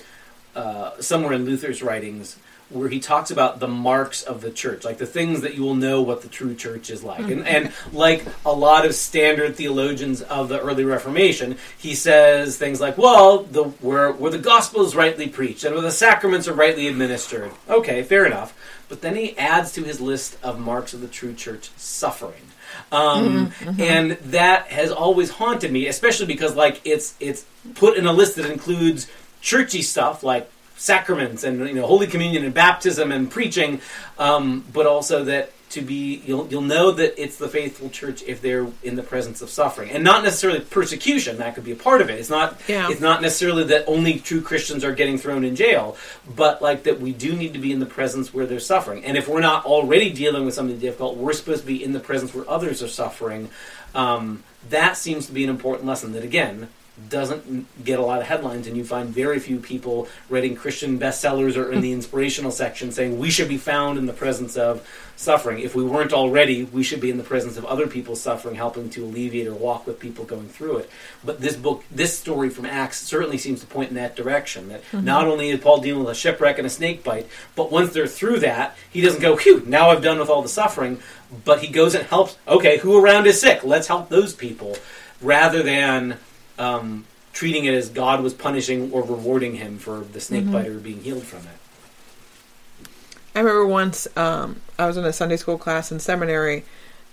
uh, 0.56 1.00
somewhere 1.00 1.34
in 1.34 1.46
Luther's 1.46 1.82
writings 1.82 2.38
where 2.72 2.90
he 2.90 3.00
talks 3.00 3.32
about 3.32 3.60
the 3.60 3.68
marks 3.68 4.24
of 4.24 4.42
the 4.42 4.50
church, 4.50 4.86
like 4.86 4.98
the 4.98 5.06
things 5.06 5.42
that 5.42 5.56
you 5.56 5.62
will 5.62 5.76
know 5.76 6.02
what 6.02 6.22
the 6.22 6.30
true 6.30 6.56
church 6.56 6.90
is 6.90 7.04
like, 7.04 7.30
and 7.30 7.46
and 7.48 7.74
like 7.92 8.26
a 8.46 8.52
lot 8.52 8.86
of 8.86 8.96
standard 8.96 9.56
theologians 9.56 10.22
of 10.22 10.50
the 10.50 10.60
early 10.60 10.86
Reformation, 10.86 11.58
he 11.78 11.94
says 11.94 12.58
things 12.58 12.80
like, 12.80 12.98
well, 12.98 13.44
the 13.44 13.64
where 13.64 14.12
where 14.12 14.32
the 14.32 14.40
gospel 14.40 14.86
is 14.86 14.96
rightly 14.96 15.28
preached 15.28 15.64
and 15.64 15.74
where 15.74 15.84
the 15.84 15.92
sacraments 15.92 16.48
are 16.48 16.54
rightly 16.54 16.88
administered. 16.88 17.52
Okay, 17.70 18.04
fair 18.04 18.26
enough, 18.26 18.58
but 18.88 19.02
then 19.02 19.16
he 19.16 19.38
adds 19.38 19.74
to 19.74 19.84
his 19.84 20.00
list 20.00 20.38
of 20.42 20.60
marks 20.60 20.94
of 20.94 21.02
the 21.02 21.08
true 21.08 21.34
church 21.34 21.72
suffering. 21.76 22.44
Um, 22.92 23.54
and 23.80 24.12
that 24.12 24.68
has 24.68 24.92
always 24.92 25.30
haunted 25.30 25.72
me, 25.72 25.88
especially 25.88 26.26
because 26.26 26.56
like 26.56 26.82
it's 26.86 27.16
it's 27.20 27.46
put 27.76 27.98
in 27.98 28.06
a 28.06 28.14
list 28.14 28.38
that 28.38 28.50
includes 28.50 29.08
churchy 29.42 29.82
stuff 29.82 30.24
like 30.24 30.50
sacraments 30.78 31.44
and 31.44 31.60
you 31.68 31.74
know 31.74 31.86
Holy 31.86 32.08
Communion 32.08 32.44
and 32.46 32.54
baptism 32.54 33.12
and 33.12 33.30
preaching, 33.30 33.82
um, 34.18 34.64
but 34.74 34.86
also 34.86 35.24
that 35.26 35.52
to 35.72 35.82
be 35.82 36.22
you'll 36.26 36.48
you'll 36.50 36.62
know 36.62 36.92
that 36.92 37.22
it's 37.22 37.38
the 37.38 37.48
faithful 37.48 37.90
church 37.90 38.24
if 38.24 38.42
they're 38.42 38.68
in 38.84 38.96
the 38.98 39.04
presence 39.04 39.42
of 39.42 39.50
suffering 39.50 39.90
and 39.92 40.04
not 40.04 40.22
necessarily 40.24 40.60
persecution. 40.60 41.38
That 41.38 41.56
could 41.56 41.64
be 41.64 41.72
a 41.72 41.78
part 41.78 42.02
of 42.02 42.10
it. 42.10 42.20
It's 42.20 42.30
not 42.30 42.60
Yeah. 42.68 42.90
it's 42.90 43.00
not 43.00 43.22
necessarily 43.22 43.64
that 43.66 43.86
only 43.88 44.20
true 44.20 44.42
Christians 44.42 44.84
are 44.84 44.92
getting 44.94 45.18
thrown 45.18 45.46
in 45.46 45.56
jail, 45.56 45.96
but 46.36 46.62
like 46.62 46.84
that 46.84 47.00
we 47.00 47.14
do 47.14 47.34
need 47.34 47.54
to 47.54 47.60
be 47.60 47.72
in 47.72 47.80
the 47.80 47.86
presence 47.86 48.34
where 48.34 48.46
they're 48.46 48.60
suffering. 48.60 49.06
And 49.06 49.16
if 49.18 49.30
we're 49.30 49.40
not 49.40 49.66
already 49.66 50.10
dealing 50.12 50.46
with 50.46 50.56
something 50.56 50.78
difficult, 50.78 51.16
we're 51.16 51.34
supposed 51.34 51.62
to 51.62 51.68
be 51.68 51.82
in 51.82 51.94
the 51.94 52.02
presence 52.02 52.34
where 52.34 52.50
others 52.50 52.84
are 52.84 52.90
suffering. 52.90 53.50
Um, 53.96 54.44
that 54.70 54.98
seems 54.98 55.28
to 55.28 55.32
be 55.32 55.44
an 55.44 55.50
important 55.50 55.86
lesson 55.88 56.12
that 56.14 56.24
again 56.24 56.68
doesn't 57.10 57.84
get 57.84 58.00
a 58.00 58.02
lot 58.02 58.22
of 58.22 58.28
headlines 58.28 58.68
and 58.68 58.78
you 58.78 58.84
find 58.84 59.10
very 59.10 59.40
few 59.40 59.60
people 59.60 60.08
writing 60.30 60.56
christian 60.56 61.00
bestsellers 61.00 61.56
or 61.56 61.72
in 61.72 61.82
the 61.82 61.92
inspirational 62.00 62.52
section 62.52 62.92
saying 62.92 63.18
we 63.18 63.32
should 63.32 63.48
be 63.48 63.58
found 63.58 63.98
in 63.98 64.06
the 64.06 64.14
presence 64.14 64.58
of 64.58 64.86
suffering. 65.22 65.60
If 65.60 65.76
we 65.76 65.84
weren't 65.84 66.14
already 66.14 66.64
we 66.64 66.84
should 66.84 67.00
be 67.00 67.12
in 67.12 67.18
the 67.18 67.24
presence 67.24 67.58
of 67.58 67.66
other 67.66 67.88
people 67.88 68.16
suffering 68.16 68.56
helping 68.56 68.90
to 68.92 69.06
alleviate 69.06 69.48
or 69.48 69.54
walk 69.54 69.86
with 69.86 70.00
people 70.00 70.26
going 70.26 70.50
through 70.50 70.78
it. 70.78 70.90
But 71.24 71.40
this 71.40 71.56
book 71.56 71.84
this 71.92 72.18
story 72.18 72.50
from 72.50 72.66
acts 72.66 73.00
certainly 73.00 73.38
seems 73.38 73.62
to 73.62 73.68
point 73.68 73.90
in 73.90 73.96
that 73.96 74.16
direction 74.16 74.70
that 74.70 74.84
mm-hmm. 74.86 75.06
not 75.06 75.28
only 75.28 75.50
is 75.50 75.60
paul 75.60 75.80
dealing 75.80 76.04
with 76.04 76.12
a 76.12 76.16
shipwreck 76.16 76.58
and 76.58 76.66
a 76.66 76.70
snake 76.70 77.04
bite 77.04 77.28
but 77.56 77.72
once 77.72 77.94
they're 77.94 78.08
through 78.08 78.40
that 78.40 78.76
he 78.90 79.02
doesn't 79.02 79.22
go 79.22 79.38
phew 79.38 79.64
now 79.66 79.90
i've 79.90 80.02
done 80.02 80.20
with 80.20 80.30
all 80.30 80.42
the 80.42 80.50
suffering 80.50 81.00
but 81.46 81.62
he 81.62 81.68
goes 81.68 81.94
and 81.94 82.06
helps 82.08 82.38
okay 82.48 82.80
who 82.80 82.98
around 82.98 83.28
is 83.28 83.40
sick? 83.40 83.64
Let's 83.64 83.88
help 83.88 84.10
those 84.10 84.34
people 84.34 84.76
rather 85.22 85.62
than 85.62 86.18
um, 86.62 87.06
treating 87.34 87.66
it 87.66 87.74
as 87.74 87.90
God 87.90 88.22
was 88.22 88.34
punishing 88.34 88.92
or 88.92 89.02
rewarding 89.04 89.56
him 89.56 89.78
for 89.80 90.00
the 90.00 90.20
snake 90.22 90.52
bite 90.52 90.68
or 90.68 90.78
being 90.80 91.02
healed 91.02 91.24
from 91.24 91.40
it. 91.40 92.88
I 93.36 93.40
remember 93.40 93.66
once 93.66 94.08
um, 94.18 94.58
I 94.78 94.86
was 94.88 94.98
in 94.98 95.06
a 95.06 95.14
Sunday 95.14 95.38
school 95.38 95.58
class 95.58 95.92
in 95.92 96.00
seminary, 96.00 96.64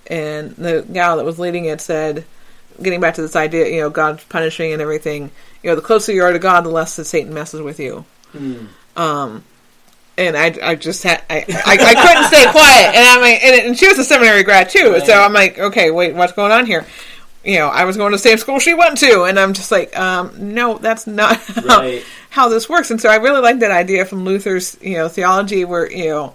and 0.08 0.50
the 0.56 0.84
gal 0.92 1.16
that 1.16 1.24
was 1.24 1.38
leading 1.38 1.66
it 1.66 1.80
said, 1.80 2.24
getting 2.82 3.00
back 3.00 3.14
to 3.14 3.22
this 3.22 3.36
idea, 3.36 3.68
you 3.68 3.80
know, 3.80 3.90
God's 3.90 4.24
punishing 4.24 4.72
and 4.72 4.82
everything. 4.82 5.30
You 5.62 5.70
know, 5.70 5.76
the 5.76 5.82
closer 5.82 6.12
you 6.12 6.22
are 6.24 6.32
to 6.32 6.38
God, 6.38 6.64
the 6.64 6.70
less 6.70 6.96
that 6.96 7.04
Satan 7.04 7.32
messes 7.34 7.60
with 7.60 7.78
you. 7.80 8.04
Um, 8.96 9.44
and 10.16 10.36
I, 10.36 10.54
I 10.62 10.74
just 10.74 11.04
had, 11.04 11.22
I, 11.30 11.44
I, 11.48 11.78
I 11.80 11.94
couldn't 11.94 12.24
stay 12.24 12.50
quiet, 12.50 12.96
and 12.96 13.06
I'm 13.06 13.20
like, 13.20 13.42
and, 13.44 13.66
and 13.68 13.78
she 13.78 13.86
was 13.86 13.98
a 14.00 14.04
seminary 14.04 14.42
grad 14.42 14.68
too, 14.70 14.90
Right. 14.92 15.06
so 15.06 15.12
I'm 15.22 15.32
like, 15.32 15.58
okay, 15.58 15.92
wait, 15.92 16.14
what's 16.16 16.32
going 16.32 16.50
on 16.50 16.66
here? 16.66 16.84
You 17.44 17.58
know, 17.60 17.68
I 17.68 17.84
was 17.84 17.96
going 17.96 18.10
to 18.10 18.16
the 18.16 18.22
same 18.22 18.36
school 18.38 18.58
she 18.58 18.74
went 18.74 18.98
to, 18.98 19.22
and 19.22 19.38
I'm 19.38 19.52
just 19.54 19.70
like, 19.70 19.96
um, 19.98 20.54
no, 20.54 20.76
that's 20.78 21.06
not 21.06 21.36
how, 21.66 21.78
Right. 21.80 22.04
how 22.30 22.48
this 22.48 22.68
works. 22.68 22.90
And 22.90 23.00
so 23.00 23.08
I 23.08 23.16
really 23.16 23.40
like 23.40 23.60
that 23.60 23.70
idea 23.70 24.04
from 24.04 24.24
Luther's, 24.24 24.76
you 24.82 24.94
know, 24.94 25.08
theology, 25.08 25.64
where 25.64 25.90
you 25.90 26.06
know, 26.08 26.34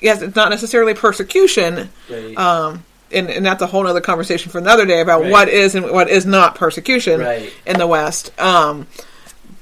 yes, 0.00 0.22
it's 0.22 0.36
not 0.36 0.50
necessarily 0.50 0.94
persecution, 0.94 1.90
Right. 2.08 2.36
um, 2.38 2.84
and, 3.12 3.28
and 3.30 3.44
that's 3.44 3.62
a 3.62 3.66
whole 3.66 3.86
other 3.86 4.00
conversation 4.00 4.50
for 4.50 4.58
another 4.58 4.86
day 4.86 5.00
about 5.00 5.22
Right. 5.22 5.30
what 5.30 5.48
is 5.48 5.74
and 5.74 5.90
what 5.90 6.08
is 6.08 6.24
not 6.24 6.54
persecution 6.54 7.20
in 7.66 7.78
the 7.78 7.86
West. 7.86 8.32
Um, 8.40 8.86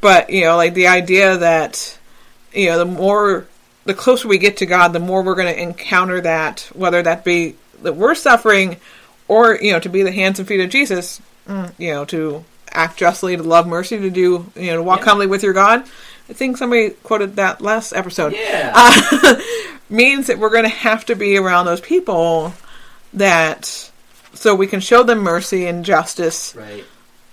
but 0.01 0.31
you 0.31 0.43
know, 0.45 0.57
like 0.57 0.75
the 0.75 0.89
idea 0.89 1.37
that 1.39 1.99
you 2.53 2.67
know, 2.67 2.79
the 2.79 2.85
more 2.85 3.47
the 3.87 3.95
closer 3.95 4.29
we 4.29 4.39
get 4.39 4.59
to 4.59 4.67
God, 4.67 4.93
the 4.93 5.01
more 5.01 5.23
we're 5.23 5.35
going 5.35 5.53
to 5.53 5.61
encounter 5.61 6.21
that, 6.21 6.69
whether 6.75 7.03
that 7.03 7.25
be 7.25 7.57
that 7.83 7.97
we're 7.97 8.15
suffering, 8.15 8.77
or 9.33 9.57
you 9.57 9.73
know, 9.73 9.81
to 9.81 9.89
be 9.89 10.03
the 10.03 10.12
hands 10.12 10.39
and 10.39 10.47
feet 10.49 10.61
of 10.61 10.71
Jesus, 10.71 11.21
mm, 11.49 11.73
you 11.79 11.91
know, 11.93 12.05
to 12.07 12.45
act 12.71 12.97
justly, 12.99 13.37
to 13.37 13.43
love 13.43 13.67
mercy, 13.67 13.99
to 13.99 14.11
do 14.11 14.47
you 14.57 14.67
know, 14.71 14.77
to 14.77 14.83
walk 14.83 15.01
Yeah. 15.01 15.05
humbly 15.07 15.27
with 15.27 15.43
your 15.43 15.53
God. 15.53 15.85
I 16.31 16.33
think 16.35 16.57
somebody 16.57 16.91
quoted 17.03 17.37
that 17.37 17.61
last 17.61 17.93
episode 17.93 18.33
yeah. 18.33 18.73
uh, 18.75 19.41
means 19.91 20.29
that 20.29 20.39
we're 20.39 20.51
going 20.51 20.62
to 20.65 20.69
have 20.89 21.05
to 21.07 21.15
be 21.17 21.37
around 21.37 21.67
those 21.67 21.81
people 21.81 22.55
that 23.15 23.91
so 24.35 24.55
we 24.55 24.67
can 24.67 24.81
show 24.81 25.03
them 25.03 25.19
mercy 25.19 25.67
and 25.67 25.85
justice. 25.85 26.55
right. 26.57 26.85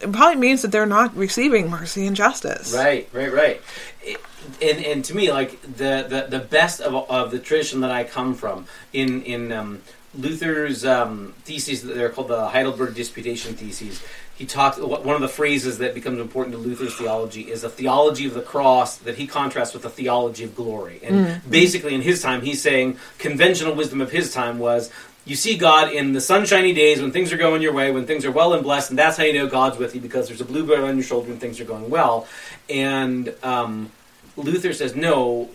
It 0.02 0.14
probably 0.14 0.40
means 0.40 0.62
that 0.62 0.72
they're 0.72 0.86
not 0.86 1.14
receiving 1.16 1.70
mercy 1.70 2.08
and 2.08 2.16
justice. 2.16 2.74
Right. 2.74 3.10
Right. 3.14 3.32
Right. 3.34 3.62
It- 4.04 4.22
and 4.62 4.84
and 4.86 5.06
to 5.06 5.14
me, 5.16 5.32
like 5.32 5.62
the 5.62 6.06
the, 6.08 6.26
the 6.38 6.40
best 6.44 6.80
of, 6.82 6.96
of 7.10 7.30
the 7.32 7.40
tradition 7.40 7.82
that 7.82 7.92
I 7.92 8.04
come 8.06 8.34
from 8.34 8.66
in 8.94 9.22
in 9.24 9.52
um, 9.52 9.82
Luther's 10.16 10.86
um, 10.86 11.34
theses, 11.44 11.84
they're 11.84 12.10
called 12.10 12.30
the 12.30 12.48
Heidelberg 12.50 12.96
Disputation 12.96 13.54
theses. 13.54 14.04
He 14.36 14.46
talks. 14.46 14.78
One 14.78 15.16
of 15.16 15.22
the 15.22 15.28
phrases 15.28 15.80
that 15.80 15.94
becomes 15.94 16.20
important 16.20 16.56
to 16.56 16.62
Luther's 16.62 16.96
theology 16.96 17.52
is 17.52 17.66
a 17.66 17.70
theology 17.70 18.26
of 18.26 18.34
the 18.34 18.42
cross 18.42 18.96
that 18.98 19.18
he 19.18 19.28
contrasts 19.28 19.74
with 19.74 19.84
a 19.84 19.90
theology 19.90 20.46
of 20.46 20.56
glory. 20.56 21.02
And 21.04 21.42
basically, 21.50 21.94
in 21.94 22.02
his 22.02 22.22
time, 22.22 22.42
he's 22.42 22.62
saying 22.62 22.98
conventional 23.18 23.76
wisdom 23.76 24.00
of 24.00 24.12
his 24.12 24.34
time 24.34 24.58
was 24.58 24.92
you 25.26 25.36
see 25.36 25.58
God 25.58 25.94
in 25.94 26.14
the 26.14 26.22
sunshiny 26.22 26.74
days 26.74 27.02
when 27.02 27.12
things 27.12 27.32
are 27.32 27.38
going 27.38 27.62
your 27.62 27.74
way, 27.74 27.92
when 27.92 28.06
things 28.06 28.26
are 28.26 28.32
well 28.32 28.54
and 28.54 28.64
blessed, 28.64 28.90
and 28.90 28.98
that's 28.98 29.18
how 29.18 29.24
you 29.24 29.34
know 29.34 29.48
God's 29.48 29.78
with 29.78 29.94
you 29.94 30.02
because 30.02 30.28
there's 30.28 30.42
a 30.42 30.46
bluebird 30.46 30.80
on 30.80 30.96
your 30.96 31.04
shoulder 31.04 31.32
and 31.32 31.40
things 31.40 31.60
are 31.60 31.66
going 31.66 31.90
well. 31.90 32.26
And 32.70 33.34
um, 33.44 33.92
Luther 34.38 34.74
says 34.74 34.96
no. 34.96 35.50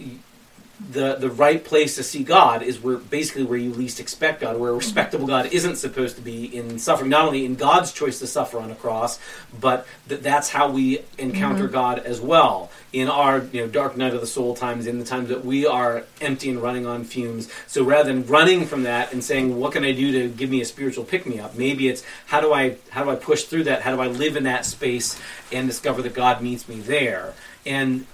The 0.90 1.14
the 1.14 1.30
right 1.30 1.64
place 1.64 1.94
to 1.96 2.02
see 2.02 2.24
God 2.24 2.62
is 2.62 2.80
where 2.80 2.96
basically 2.96 3.44
where 3.44 3.58
you 3.58 3.72
least 3.72 4.00
expect 4.00 4.40
God, 4.40 4.58
where 4.58 4.70
a 4.70 4.74
respectable 4.74 5.26
God 5.26 5.46
isn't 5.52 5.76
supposed 5.76 6.16
to 6.16 6.22
be 6.22 6.44
in 6.56 6.78
suffering. 6.78 7.10
Not 7.10 7.24
only 7.24 7.44
in 7.44 7.54
God's 7.54 7.92
choice 7.92 8.18
to 8.18 8.26
suffer 8.26 8.58
on 8.58 8.70
a 8.70 8.74
cross, 8.74 9.20
but 9.60 9.86
that 10.08 10.22
that's 10.22 10.48
how 10.48 10.70
we 10.70 11.00
encounter 11.16 11.64
mm-hmm. 11.64 11.74
God 11.74 11.98
as 12.00 12.20
well 12.20 12.72
in 12.92 13.08
our 13.08 13.44
you 13.52 13.60
know 13.60 13.68
dark 13.68 13.96
night 13.96 14.14
of 14.14 14.20
the 14.20 14.26
soul 14.26 14.56
times, 14.56 14.86
in 14.86 14.98
the 14.98 15.04
times 15.04 15.28
that 15.28 15.44
we 15.44 15.64
are 15.64 16.04
empty 16.20 16.50
and 16.50 16.60
running 16.60 16.86
on 16.86 17.04
fumes. 17.04 17.48
So 17.68 17.84
rather 17.84 18.12
than 18.12 18.26
running 18.26 18.66
from 18.66 18.82
that 18.82 19.12
and 19.12 19.22
saying, 19.22 19.58
"What 19.58 19.72
can 19.72 19.84
I 19.84 19.92
do 19.92 20.10
to 20.12 20.28
give 20.28 20.50
me 20.50 20.60
a 20.60 20.64
spiritual 20.64 21.04
pick 21.04 21.24
me 21.24 21.38
up?" 21.38 21.56
Maybe 21.56 21.88
it's 21.88 22.04
how 22.26 22.40
do 22.40 22.52
I 22.52 22.76
how 22.90 23.04
do 23.04 23.10
I 23.10 23.16
push 23.16 23.44
through 23.44 23.64
that? 23.64 23.82
How 23.82 23.94
do 23.94 24.02
I 24.02 24.08
live 24.08 24.36
in 24.36 24.42
that 24.44 24.66
space 24.66 25.20
and 25.52 25.68
discover 25.68 26.02
that 26.02 26.14
God 26.14 26.42
meets 26.42 26.68
me 26.68 26.80
there? 26.80 27.34
And 27.64 28.06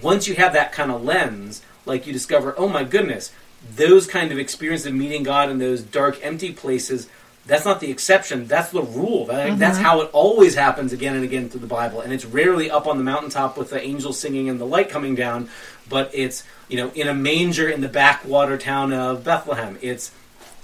once 0.00 0.28
you 0.28 0.34
have 0.34 0.52
that 0.52 0.72
kind 0.72 0.90
of 0.90 1.04
lens, 1.04 1.62
like 1.86 2.06
you 2.06 2.12
discover, 2.12 2.54
oh 2.56 2.68
my 2.68 2.84
goodness, 2.84 3.32
those 3.74 4.06
kind 4.06 4.32
of 4.32 4.38
experiences 4.38 4.86
of 4.86 4.94
meeting 4.94 5.22
God 5.22 5.50
in 5.50 5.58
those 5.58 5.82
dark, 5.82 6.18
empty 6.22 6.52
places 6.52 7.08
that's 7.46 7.64
not 7.64 7.80
the 7.80 7.90
exception. 7.90 8.46
That's 8.46 8.70
the 8.70 8.82
rule. 8.82 9.26
That- 9.26 9.58
That's 9.58 9.76
mm-hmm. 9.76 9.84
how 9.84 10.02
it 10.02 10.10
always 10.12 10.54
happens 10.54 10.92
again 10.92 11.16
and 11.16 11.24
again 11.24 11.48
through 11.48 11.60
the 11.60 11.66
Bible. 11.66 12.00
And 12.00 12.12
it's 12.12 12.24
rarely 12.24 12.70
up 12.70 12.86
on 12.86 12.98
the 12.98 13.04
mountaintop 13.04 13.56
with 13.56 13.70
the 13.70 13.82
angels 13.82 14.18
singing 14.18 14.48
and 14.48 14.60
the 14.60 14.66
light 14.66 14.88
coming 14.88 15.14
down, 15.14 15.48
but 15.88 16.10
it's 16.14 16.44
you 16.68 16.76
know 16.76 16.90
in 16.94 17.08
a 17.08 17.14
manger 17.14 17.68
in 17.68 17.80
the 17.80 17.88
backwater 17.88 18.56
town 18.56 18.92
of 18.92 19.24
Bethlehem. 19.24 19.78
It's 19.82 20.12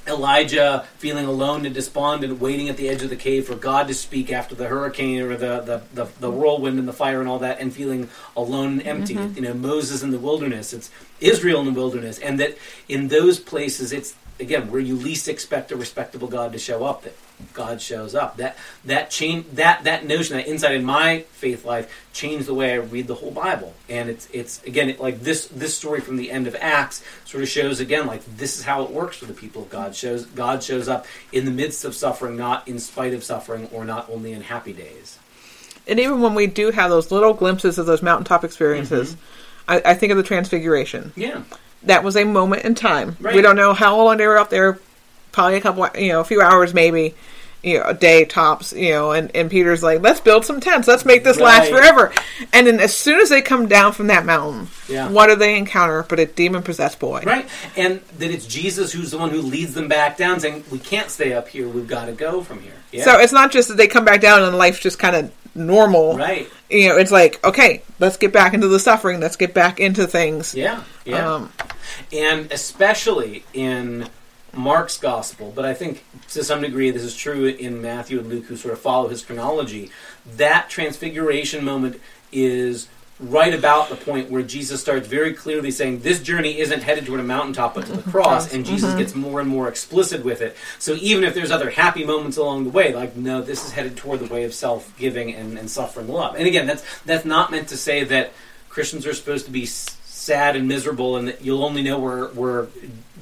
Elijah 0.07 0.87
feeling 0.99 1.27
alone 1.27 1.67
and 1.67 1.75
despondent, 1.75 2.41
waiting 2.41 2.69
at 2.69 2.77
the 2.77 2.89
edge 2.89 3.03
of 3.03 3.11
the 3.11 3.17
cave 3.17 3.47
for 3.47 3.55
God 3.55 3.89
to 3.89 3.95
speak 3.95 4.33
after 4.33 4.55
the 4.55 4.69
hurricane 4.69 5.21
or 5.23 5.37
the, 5.37 5.61
the, 5.61 5.83
the, 5.95 6.11
the 6.21 6.31
whirlwind 6.31 6.79
and 6.79 6.87
the 6.87 6.93
fire 6.93 7.21
and 7.21 7.29
all 7.29 7.41
that, 7.41 7.61
and 7.61 7.73
feeling 7.73 8.09
alone 8.37 8.81
and 8.81 8.87
empty. 8.87 9.15
Mm-hmm. 9.15 9.35
You 9.37 9.43
know, 9.43 9.55
Moses 9.55 10.03
in 10.03 10.11
the 10.11 10.19
wilderness, 10.19 10.73
it's 10.73 10.91
Israel 11.21 11.61
in 11.61 11.67
the 11.67 11.73
wilderness, 11.73 12.19
and 12.19 12.39
that 12.41 12.57
in 12.89 13.09
those 13.09 13.39
places, 13.39 13.93
it's 13.93 14.15
again 14.39 14.71
where 14.71 14.81
you 14.81 14.97
least 14.97 15.29
expect 15.29 15.73
a 15.73 15.77
respectable 15.77 16.29
God 16.29 16.53
to 16.53 16.59
show 16.59 16.85
up. 16.85 17.03
That 17.03 17.15
God 17.53 17.83
shows 17.83 18.15
up. 18.15 18.39
That 18.39 18.57
that 18.85 19.11
change 19.11 19.47
that 19.55 19.85
that 19.85 20.07
notion, 20.07 20.37
that 20.37 20.47
insight 20.47 20.75
in 20.75 20.85
my 20.85 21.21
faith 21.33 21.65
life 21.65 21.93
changed 22.13 22.47
the 22.47 22.55
way 22.55 22.73
I 22.73 22.77
read 22.77 23.07
the 23.07 23.15
whole 23.15 23.31
Bible. 23.31 23.75
And 23.89 24.09
it's 24.09 24.29
it's 24.33 24.63
again 24.65 24.89
it, 24.89 25.01
like 25.01 25.21
this 25.21 25.47
this 25.49 25.77
story 25.77 26.01
from 26.01 26.17
the 26.17 26.31
end 26.31 26.47
of 26.47 26.57
Acts 26.61 27.03
sort 27.25 27.43
of 27.43 27.49
shows 27.49 27.81
again 27.81 28.07
like 28.07 28.25
this 28.37 28.59
is 28.59 28.65
how 28.65 28.83
it 28.85 28.91
works 28.91 29.17
for 29.19 29.27
the 29.27 29.35
people 29.35 29.63
of 29.63 29.71
God. 29.71 29.95
Shows 29.95 30.27
God 30.27 30.63
shows 30.63 30.89
up 30.89 31.07
in 31.33 31.45
the 31.45 31.51
midst 31.51 31.85
of 31.85 31.95
suffering, 31.95 32.37
not 32.37 32.67
in 32.69 32.79
spite 32.79 33.15
of 33.15 33.23
suffering, 33.23 33.69
or 33.73 33.85
not 33.85 34.09
only 34.11 34.33
in 34.33 34.43
happy 34.43 34.73
days. 34.73 35.19
And 35.89 36.01
even 36.01 36.21
when 36.21 36.35
we 36.35 36.47
do 36.47 36.71
have 36.73 36.91
those 36.91 37.13
little 37.13 37.33
glimpses 37.33 37.79
of 37.79 37.87
those 37.87 38.03
mountaintop 38.03 38.45
experiences, 38.45 39.13
Mm-hmm. 39.13 39.21
I, 39.69 39.83
I 39.85 39.95
think 39.95 40.11
of 40.13 40.17
the 40.17 40.23
Transfiguration. 40.23 41.13
Yeah, 41.17 41.43
That 41.87 42.05
was 42.05 42.17
a 42.17 42.25
moment 42.25 42.65
in 42.65 42.75
time. 42.75 43.17
Right. 43.21 43.35
We 43.35 43.43
don't 43.43 43.57
know 43.57 43.73
how 43.73 43.97
long 43.97 44.17
they 44.19 44.27
were 44.27 44.39
up 44.39 44.51
there. 44.51 44.79
Probably 45.33 45.57
a 45.57 45.61
couple, 45.61 45.89
you 46.01 46.09
know, 46.13 46.21
a 46.21 46.25
few 46.25 46.41
hours, 46.41 46.73
maybe, 46.73 47.15
you 47.63 47.79
know, 47.79 47.85
a 47.85 47.95
day 47.95 48.25
tops. 48.25 48.73
You 48.73 48.91
know, 48.91 49.13
and 49.13 49.31
and 49.37 49.51
Peter's 49.51 49.83
like, 49.83 50.01
let's 50.01 50.21
build 50.21 50.45
some 50.45 50.61
tents. 50.61 50.89
Let's 50.89 51.05
make 51.05 51.25
this 51.25 51.39
last 51.39 51.71
forever. 51.71 52.13
And 52.53 52.67
then 52.67 52.81
as 52.81 52.95
soon 52.97 53.21
as 53.21 53.29
they 53.29 53.43
come 53.43 53.69
down 53.69 53.93
from 53.93 54.07
that 54.09 54.25
mountain, 54.25 54.69
Yeah. 54.89 55.09
what 55.11 55.27
do 55.29 55.37
they 55.37 55.57
encounter? 55.59 56.05
But 56.09 56.19
a 56.21 56.27
demon 56.27 56.63
possessed 56.63 56.99
boy. 56.99 57.23
right. 57.27 57.47
And 57.77 58.01
that 58.19 58.31
it's 58.31 58.47
Jesus 58.47 58.93
who's 58.93 59.11
the 59.11 59.19
one 59.19 59.31
who 59.31 59.43
leads 59.43 59.75
them 59.75 59.89
back 59.89 60.17
down, 60.17 60.41
saying, 60.41 60.65
"We 60.71 60.79
can't 60.79 61.11
stay 61.11 61.35
up 61.35 61.49
here. 61.49 61.69
We've 61.69 61.87
got 61.89 62.07
to 62.07 62.13
go 62.13 62.43
from 62.43 62.63
here." 62.63 62.73
Yeah. 62.93 63.05
So 63.05 63.19
it's 63.21 63.33
not 63.33 63.53
just 63.53 63.69
that 63.69 63.77
they 63.77 63.87
come 63.89 64.05
back 64.05 64.21
down 64.21 64.43
and 64.43 64.57
life's 64.57 64.81
just 64.81 64.99
kind 64.99 65.15
of 65.17 65.31
normal. 65.57 66.17
right. 66.17 66.49
You 66.71 66.89
know, 66.89 66.97
it's 66.97 67.13
like, 67.13 67.43
okay, 67.45 67.83
let's 67.99 68.17
get 68.17 68.33
back 68.33 68.55
into 68.55 68.69
the 68.69 68.81
suffering. 68.81 69.21
Let's 69.21 69.37
get 69.37 69.55
back 69.55 69.81
into 69.81 70.07
things. 70.07 70.55
Yeah. 70.55 70.83
Yeah. 71.05 71.35
Um, 71.35 71.53
and 72.13 72.51
especially 72.53 73.45
in 73.53 74.09
Mark's 74.53 74.99
gospel, 74.99 75.53
but 75.55 75.65
I 75.65 75.75
think 75.75 76.05
to 76.31 76.43
some 76.43 76.63
degree 76.63 76.91
this 76.91 77.03
is 77.03 77.17
true 77.17 77.47
in 77.47 77.81
Matthew 77.81 78.19
and 78.19 78.29
Luke, 78.29 78.47
who 78.47 78.57
sort 78.57 78.75
of 78.75 78.81
follow 78.81 79.09
his 79.09 79.23
chronology. 79.23 79.91
That 80.25 80.69
transfiguration 80.69 81.65
moment 81.65 82.01
is 82.33 82.89
right 83.19 83.55
about 83.55 83.89
the 83.89 83.97
point 83.97 84.31
where 84.31 84.43
Jesus 84.43 84.81
starts 84.81 85.09
very 85.09 85.33
clearly 85.33 85.71
saying 85.71 86.01
this 86.01 86.21
journey 86.21 86.59
isn't 86.59 86.83
headed 86.83 87.07
toward 87.07 87.21
a 87.21 87.25
mountaintop 87.25 87.75
but 87.75 87.87
to 87.87 87.93
the 87.93 88.11
cross, 88.11 88.53
and 88.53 88.65
Jesus 88.65 88.91
mm-hmm. 88.91 88.99
gets 88.99 89.15
more 89.15 89.41
and 89.41 89.49
more 89.49 89.69
explicit 89.69 90.25
with 90.25 90.43
it. 90.43 90.57
So 90.79 90.95
even 90.95 91.25
if 91.25 91.35
there's 91.35 91.51
other 91.51 91.71
happy 91.71 92.05
moments 92.05 92.37
along 92.37 92.65
the 92.65 92.71
way, 92.71 92.95
like 92.95 93.17
no, 93.17 93.41
this 93.41 93.65
is 93.65 93.73
headed 93.73 93.97
toward 93.97 94.21
the 94.21 94.33
way 94.33 94.45
of 94.45 94.53
self-giving 94.53 95.35
and, 95.35 95.59
and 95.59 95.71
suffering 95.71 96.09
love. 96.09 96.37
And 96.37 96.47
again, 96.47 96.67
that's 96.67 96.85
that's 97.05 97.25
not 97.25 97.51
meant 97.51 97.69
to 97.69 97.77
say 97.77 98.05
that 98.05 98.33
Christians 98.69 99.07
are 99.07 99.15
supposed 99.15 99.47
to 99.47 99.51
be 99.51 99.65
sad 99.67 100.57
and 100.57 100.69
miserable, 100.69 101.17
and 101.17 101.29
that 101.29 101.43
you'll 101.43 101.65
only 101.65 101.83
know 101.83 101.99
we're 101.99 102.31
we're 102.33 102.69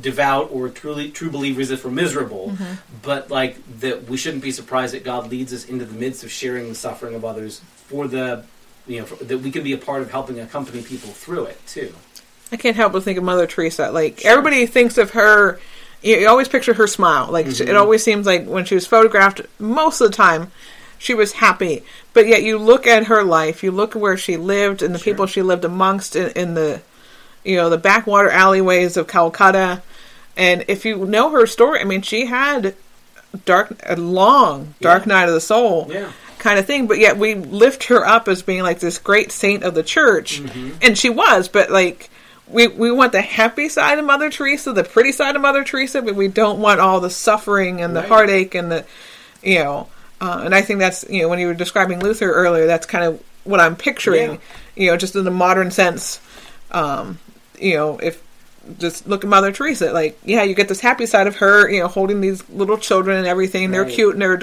devout 0.00 0.50
or 0.50 0.68
truly 0.68 1.10
true 1.10 1.30
believers 1.30 1.70
if 1.70 1.84
we're 1.84 1.90
miserable. 1.90 2.48
Mm-hmm. 2.50 2.74
But 3.02 3.30
like 3.30 3.58
that, 3.80 4.08
we 4.08 4.16
shouldn't 4.16 4.42
be 4.42 4.50
surprised 4.50 4.94
that 4.94 5.04
God 5.04 5.30
leads 5.30 5.52
us 5.52 5.66
into 5.66 5.84
the 5.84 5.94
midst 5.94 6.24
of 6.24 6.32
sharing 6.32 6.68
the 6.68 6.74
suffering 6.74 7.14
of 7.14 7.24
others 7.24 7.60
for 7.86 8.08
the 8.08 8.44
you 8.86 9.00
know 9.00 9.06
for, 9.06 9.22
that 9.24 9.38
we 9.38 9.50
can 9.50 9.62
be 9.64 9.72
a 9.72 9.78
part 9.78 10.02
of 10.02 10.10
helping 10.10 10.38
accompany 10.40 10.82
people 10.82 11.10
through 11.10 11.44
it 11.46 11.60
too. 11.66 11.92
I 12.52 12.56
can't 12.56 12.76
help 12.76 12.92
but 12.92 13.02
think 13.02 13.18
of 13.18 13.24
Mother 13.24 13.46
Teresa. 13.46 13.90
Like 13.90 14.24
everybody 14.24 14.66
thinks 14.66 14.98
of 14.98 15.10
her. 15.10 15.58
You, 16.02 16.16
you 16.16 16.28
always 16.28 16.48
picture 16.48 16.74
her 16.74 16.86
smile. 16.86 17.30
Like 17.30 17.50
she- 17.50 17.64
it 17.64 17.76
always 17.76 18.02
seems 18.04 18.26
like 18.26 18.46
when 18.46 18.64
she 18.64 18.74
was 18.74 18.86
photographed, 18.86 19.40
most 19.58 20.00
of 20.00 20.10
the 20.10 20.16
time, 20.16 20.52
she 20.98 21.14
was 21.14 21.32
happy. 21.32 21.82
But 22.12 22.26
yet 22.28 22.42
you 22.42 22.58
look 22.58 22.86
at 22.86 23.06
her 23.06 23.24
life, 23.24 23.62
you 23.62 23.70
look 23.72 23.96
at 23.96 24.02
where 24.02 24.16
she 24.16 24.36
lived 24.36 24.82
and 24.82 24.94
the 24.94 24.98
Sure. 24.98 25.12
people 25.12 25.26
she 25.26 25.42
lived 25.42 25.64
amongst 25.64 26.14
in, 26.14 26.30
in 26.32 26.54
the, 26.54 26.82
you 27.44 27.56
know, 27.56 27.70
the 27.70 27.78
backwater 27.78 28.30
alleyways 28.30 28.96
of 28.96 29.08
Calcutta. 29.08 29.82
And 30.36 30.64
if 30.68 30.84
you 30.84 31.06
know 31.06 31.30
her 31.30 31.46
story, 31.46 31.80
I 31.80 31.84
mean, 31.84 32.02
she 32.02 32.26
had 32.26 32.74
dark, 33.46 33.74
a 33.84 33.96
long 33.96 34.74
dark 34.80 35.06
Yeah. 35.06 35.12
night 35.14 35.28
of 35.28 35.34
the 35.34 35.40
soul 35.40 35.88
Yeah. 35.90 36.12
Kind 36.44 36.58
of 36.60 36.66
thing. 36.66 36.86
But 36.86 36.98
yet 36.98 37.16
we 37.18 37.34
lift 37.34 37.84
her 37.84 38.06
up 38.06 38.28
as 38.28 38.42
being 38.42 38.62
like 38.62 38.78
this 38.78 38.98
great 38.98 39.32
saint 39.32 39.64
of 39.64 39.74
the 39.74 39.82
church, 39.82 40.40
and 40.82 40.96
she 40.96 41.10
was. 41.10 41.48
But 41.48 41.70
like 41.70 42.10
we 42.46 42.68
we 42.68 42.92
want 42.92 43.12
the 43.12 43.22
happy 43.22 43.68
side 43.68 43.98
of 43.98 44.04
Mother 44.04 44.30
Teresa, 44.30 44.72
the 44.72 44.84
pretty 44.84 45.10
side 45.12 45.34
of 45.34 45.42
Mother 45.42 45.64
Teresa, 45.64 46.02
but 46.02 46.14
we 46.14 46.28
don't 46.28 46.60
want 46.60 46.78
all 46.78 47.00
the 47.00 47.10
suffering 47.10 47.80
and 47.80 47.96
the 47.96 48.00
Right. 48.00 48.08
heartache 48.08 48.54
and 48.54 48.70
the 48.70 48.84
you 49.42 49.58
know. 49.58 49.88
Uh, 50.20 50.42
and 50.44 50.54
I 50.54 50.62
think 50.62 50.78
that's 50.78 51.04
you 51.10 51.22
know 51.22 51.28
when 51.28 51.38
you 51.40 51.48
were 51.48 51.54
describing 51.54 52.00
Luther 52.00 52.30
earlier, 52.30 52.66
that's 52.66 52.86
kind 52.86 53.04
of 53.04 53.20
what 53.44 53.60
I'm 53.60 53.74
picturing. 53.76 54.32
Yeah. 54.32 54.38
You 54.76 54.90
know, 54.90 54.96
just 54.96 55.16
in 55.16 55.24
the 55.24 55.30
modern 55.30 55.70
sense. 55.70 56.20
Um, 56.70 57.18
you 57.58 57.74
know, 57.74 57.98
if 57.98 58.22
just 58.78 59.06
look 59.06 59.22
at 59.24 59.28
Mother 59.30 59.52
Teresa, 59.52 59.92
like 59.92 60.18
yeah, 60.24 60.42
you 60.42 60.54
get 60.54 60.68
this 60.68 60.80
happy 60.80 61.06
side 61.06 61.26
of 61.26 61.36
her, 61.36 61.68
you 61.70 61.80
know, 61.80 61.88
holding 61.88 62.20
these 62.20 62.48
little 62.48 62.78
children 62.78 63.16
and 63.18 63.26
everything. 63.26 63.70
They're 63.70 63.84
cute 63.84 64.14
and 64.14 64.22
they're, 64.22 64.40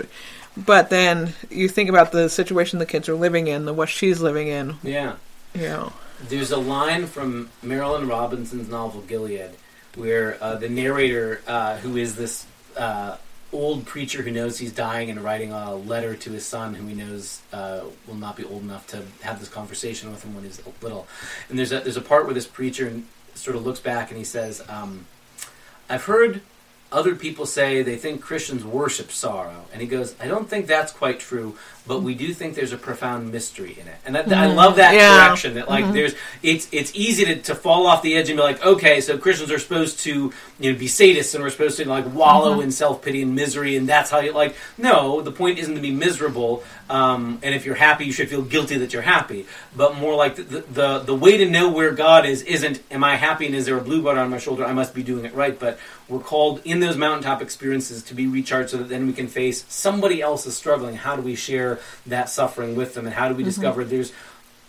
but 0.57 0.89
then 0.89 1.33
you 1.49 1.67
think 1.67 1.89
about 1.89 2.11
the 2.11 2.29
situation 2.29 2.79
the 2.79 2.85
kids 2.85 3.07
are 3.09 3.15
living 3.15 3.47
in, 3.47 3.65
the 3.65 3.73
what 3.73 3.89
she's 3.89 4.21
living 4.21 4.47
in. 4.47 4.75
Yeah. 4.83 5.15
You 5.53 5.61
know, 5.61 5.93
There's 6.27 6.51
a 6.51 6.57
line 6.57 7.07
from 7.07 7.49
Marilynne 7.63 8.09
Robinson's 8.09 8.69
novel 8.69 9.01
Gilead 9.01 9.51
where 9.95 10.41
uh, 10.41 10.55
the 10.55 10.69
narrator, 10.69 11.41
uh, 11.47 11.77
who 11.77 11.97
is 11.97 12.15
this 12.15 12.45
uh, 12.77 13.17
old 13.51 13.85
preacher 13.85 14.21
who 14.21 14.31
knows 14.31 14.57
he's 14.57 14.71
dying 14.71 15.09
and 15.09 15.21
writing 15.21 15.51
a 15.51 15.75
letter 15.75 16.15
to 16.15 16.31
his 16.31 16.45
son, 16.45 16.73
who 16.75 16.87
he 16.87 16.93
knows 16.93 17.41
uh, 17.51 17.81
will 18.07 18.15
not 18.15 18.37
be 18.37 18.43
old 18.45 18.61
enough 18.61 18.87
to 18.87 19.03
have 19.21 19.39
this 19.39 19.49
conversation 19.49 20.11
with 20.11 20.23
him 20.23 20.33
when 20.33 20.43
he's 20.43 20.61
little. 20.81 21.07
And 21.49 21.59
there's 21.59 21.71
a 21.71 21.81
there's 21.81 21.97
a 21.97 22.01
part 22.01 22.25
where 22.25 22.33
this 22.33 22.47
preacher 22.47 23.01
sort 23.33 23.55
of 23.55 23.65
looks 23.65 23.79
back 23.79 24.09
and 24.09 24.17
he 24.17 24.23
says, 24.23 24.61
um, 24.69 25.05
"I've 25.89 26.05
heard." 26.05 26.41
Other 26.91 27.15
people 27.15 27.45
say 27.45 27.83
they 27.83 27.95
think 27.95 28.21
Christians 28.21 28.65
worship 28.65 29.11
sorrow, 29.11 29.63
and 29.71 29.81
he 29.81 29.87
goes, 29.87 30.13
"I 30.19 30.27
don't 30.27 30.49
think 30.49 30.67
that's 30.67 30.91
quite 30.91 31.21
true, 31.21 31.55
but 31.87 32.01
we 32.03 32.13
do 32.15 32.33
think 32.33 32.53
there's 32.55 32.73
a 32.73 32.77
profound 32.77 33.31
mystery 33.31 33.77
in 33.79 33.87
it." 33.87 33.95
And 34.05 34.13
that, 34.15 34.31
I 34.33 34.47
love 34.47 34.75
that 34.75 34.93
Yeah. 34.93 35.25
correction. 35.25 35.53
That 35.53 35.69
like 35.69 35.93
there's 35.93 36.15
it's 36.43 36.67
it's 36.73 36.91
easy 36.93 37.23
to, 37.25 37.35
to 37.43 37.55
fall 37.55 37.87
off 37.87 38.01
the 38.01 38.15
edge 38.15 38.29
and 38.29 38.35
be 38.37 38.43
like, 38.43 38.65
okay, 38.65 38.99
so 38.99 39.17
Christians 39.17 39.51
are 39.51 39.59
supposed 39.59 39.99
to 40.01 40.33
you 40.59 40.73
know 40.73 40.77
be 40.77 40.87
sadists 40.87 41.33
and 41.33 41.41
we're 41.43 41.49
supposed 41.49 41.77
to 41.77 41.87
like 41.87 42.13
wallow 42.13 42.59
in 42.59 42.71
self 42.71 43.01
pity 43.01 43.21
and 43.21 43.33
misery, 43.35 43.77
and 43.77 43.87
that's 43.87 44.09
how 44.11 44.19
you 44.19 44.33
like. 44.33 44.55
No, 44.77 45.21
the 45.21 45.31
point 45.31 45.59
isn't 45.59 45.75
to 45.75 45.81
be 45.81 45.91
miserable. 45.91 46.63
Um, 46.89 47.39
and 47.41 47.55
if 47.55 47.65
you're 47.65 47.75
happy, 47.75 48.03
you 48.03 48.11
should 48.11 48.27
feel 48.29 48.41
guilty 48.41 48.77
that 48.79 48.91
you're 48.91 49.01
happy. 49.01 49.45
But 49.73 49.95
more 49.95 50.13
like 50.15 50.35
the, 50.35 50.43
the 50.43 50.99
the 50.99 51.15
way 51.15 51.37
to 51.37 51.49
know 51.49 51.69
where 51.71 51.91
God 51.91 52.25
is 52.25 52.41
isn't 52.41 52.83
am 52.91 53.01
I 53.05 53.15
happy 53.15 53.45
and 53.45 53.55
is 53.55 53.65
there 53.65 53.77
a 53.77 53.81
blue 53.81 54.01
bar 54.01 54.17
on 54.17 54.29
my 54.29 54.39
shoulder? 54.39 54.65
I 54.65 54.73
must 54.73 54.93
be 54.93 55.01
doing 55.01 55.23
it 55.23 55.33
right. 55.33 55.57
But 55.57 55.79
we're 56.11 56.19
called 56.19 56.61
in 56.65 56.81
those 56.81 56.97
mountaintop 56.97 57.41
experiences 57.41 58.03
to 58.03 58.13
be 58.13 58.27
recharged 58.27 58.71
so 58.71 58.77
that 58.77 58.89
then 58.89 59.07
we 59.07 59.13
can 59.13 59.27
face 59.27 59.65
somebody 59.69 60.21
else 60.21 60.45
is 60.45 60.55
struggling. 60.55 60.95
How 60.95 61.15
do 61.15 61.21
we 61.21 61.35
share 61.35 61.79
that 62.05 62.29
suffering 62.29 62.75
with 62.75 62.93
them, 62.93 63.05
and 63.05 63.15
how 63.15 63.29
do 63.29 63.35
we 63.35 63.43
mm-hmm. 63.43 63.49
discover 63.49 63.83
there's 63.85 64.11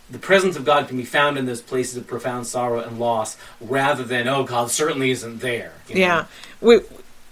the 0.09 0.19
presence 0.19 0.57
of 0.57 0.65
God 0.65 0.89
can 0.89 0.97
be 0.97 1.05
found 1.05 1.39
in 1.39 1.47
those 1.47 1.63
places 1.63 1.97
of 1.97 2.07
profound 2.07 2.47
sorrow 2.47 2.81
and 2.81 3.01
loss, 3.01 3.37
rather 3.61 4.05
than 4.05 4.29
oh, 4.29 4.45
God 4.45 4.71
certainly 4.71 5.11
isn't 5.11 5.41
there. 5.41 5.73
you 5.89 5.97
know? 5.97 6.01
yeah. 6.01 6.27
We 6.61 6.81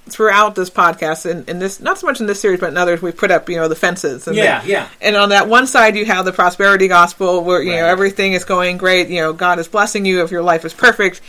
throughout 0.08 0.56
this 0.56 0.70
podcast 0.70 1.30
and, 1.30 1.48
and 1.48 1.62
this 1.62 1.78
not 1.78 1.96
so 1.96 2.06
much 2.06 2.20
in 2.20 2.26
this 2.26 2.40
series 2.40 2.58
but 2.58 2.70
in 2.70 2.76
others 2.76 3.00
we 3.00 3.12
put 3.12 3.30
up 3.30 3.48
you 3.48 3.54
know 3.54 3.68
the 3.68 3.76
fences 3.76 4.26
and 4.26 4.34
yeah, 4.36 4.60
the- 4.60 4.68
yeah, 4.68 4.88
And 5.00 5.14
on 5.14 5.28
that 5.28 5.46
one 5.46 5.68
side, 5.68 5.94
you 5.94 6.04
have 6.04 6.24
the 6.24 6.32
prosperity 6.32 6.88
gospel 6.88 7.44
where, 7.44 7.62
you 7.62 7.72
know, 7.72 7.86
everything 7.86 8.32
is 8.32 8.44
going 8.44 8.76
great. 8.76 9.08
You 9.08 9.20
know, 9.20 9.32
God 9.32 9.58
is 9.58 9.68
blessing 9.68 10.04
you 10.04 10.22
if 10.24 10.30
your 10.30 10.42
life 10.42 10.64
is 10.64 10.74
perfect. 10.74 11.20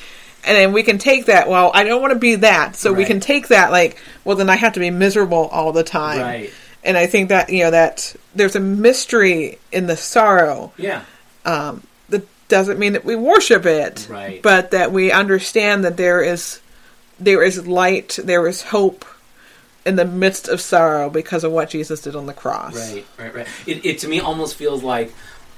And 0.44 0.58
then 0.58 0.74
we 0.74 0.84
can 0.84 0.98
take 0.98 1.26
that, 1.26 1.48
well, 1.48 1.72
I 1.74 1.84
don't 1.84 2.02
want 2.02 2.14
to 2.14 2.20
be 2.20 2.36
that. 2.36 2.76
So 2.76 2.94
we 2.94 3.06
can 3.06 3.20
take 3.20 3.50
that 3.50 3.72
like, 3.72 4.02
well, 4.26 4.36
then 4.36 4.50
I 4.50 4.56
have 4.56 4.74
to 4.74 4.80
be 4.80 4.90
miserable 4.90 5.48
all 5.50 5.72
the 5.72 5.84
time. 5.84 6.22
right, 6.22 6.54
And 6.84 6.98
I 6.98 7.06
think 7.06 7.30
that, 7.30 7.50
you 7.50 7.64
know, 7.64 7.72
that 7.72 8.16
there's 8.34 8.56
a 8.56 8.60
mystery 8.60 9.60
in 9.72 9.86
the 9.86 9.96
sorrow 9.96 10.74
yeah, 10.78 11.04
that 11.44 12.24
doesn't 12.48 12.80
mean 12.80 12.94
that 12.94 13.06
we 13.06 13.16
worship 13.16 13.66
it. 13.66 14.08
Right. 14.10 14.42
But 14.42 14.72
that 14.72 14.92
we 14.92 15.12
understand 15.12 15.86
that 15.86 15.98
there 15.98 16.24
is, 16.24 16.60
there 17.20 17.44
is 17.44 17.68
light, 17.68 18.18
there 18.24 18.48
is 18.48 18.64
hope 18.64 19.06
in 19.86 19.96
the 19.96 20.06
midst 20.06 20.48
of 20.48 20.62
sorrow 20.62 21.10
because 21.10 21.44
of 21.44 21.52
what 21.52 21.70
Jesus 21.70 22.02
did 22.02 22.16
on 22.16 22.26
the 22.26 22.34
cross. 22.34 22.76
right, 22.76 23.06
right, 23.18 23.36
right. 23.36 23.48
It, 23.66 23.86
it 23.86 24.00
to 24.00 24.08
me 24.08 24.20
almost 24.20 24.56
feels 24.56 24.84
like 24.84 25.14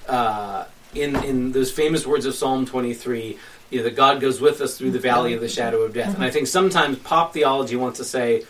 uh, 0.08 0.66
in 0.94 1.16
in 1.24 1.52
those 1.52 1.72
famous 1.72 2.06
words 2.06 2.26
of 2.26 2.36
Psalm 2.36 2.66
twenty 2.66 2.94
three. 2.94 3.38
You 3.74 3.80
know, 3.80 3.86
that 3.86 3.96
God 3.96 4.22
goes 4.22 4.40
with 4.40 4.62
us 4.62 4.78
through 4.78 4.92
the 4.92 5.00
valley 5.00 5.34
of 5.34 5.42
the 5.42 5.50
shadow 5.50 5.82
of 5.82 5.94
death. 5.94 6.14
And 6.16 6.24
I 6.24 6.30
think 6.30 6.48
sometimes 6.48 6.98
pop 7.00 7.34
theology 7.34 7.76
wants 7.76 7.98
to 8.00 8.06
say, 8.06 8.46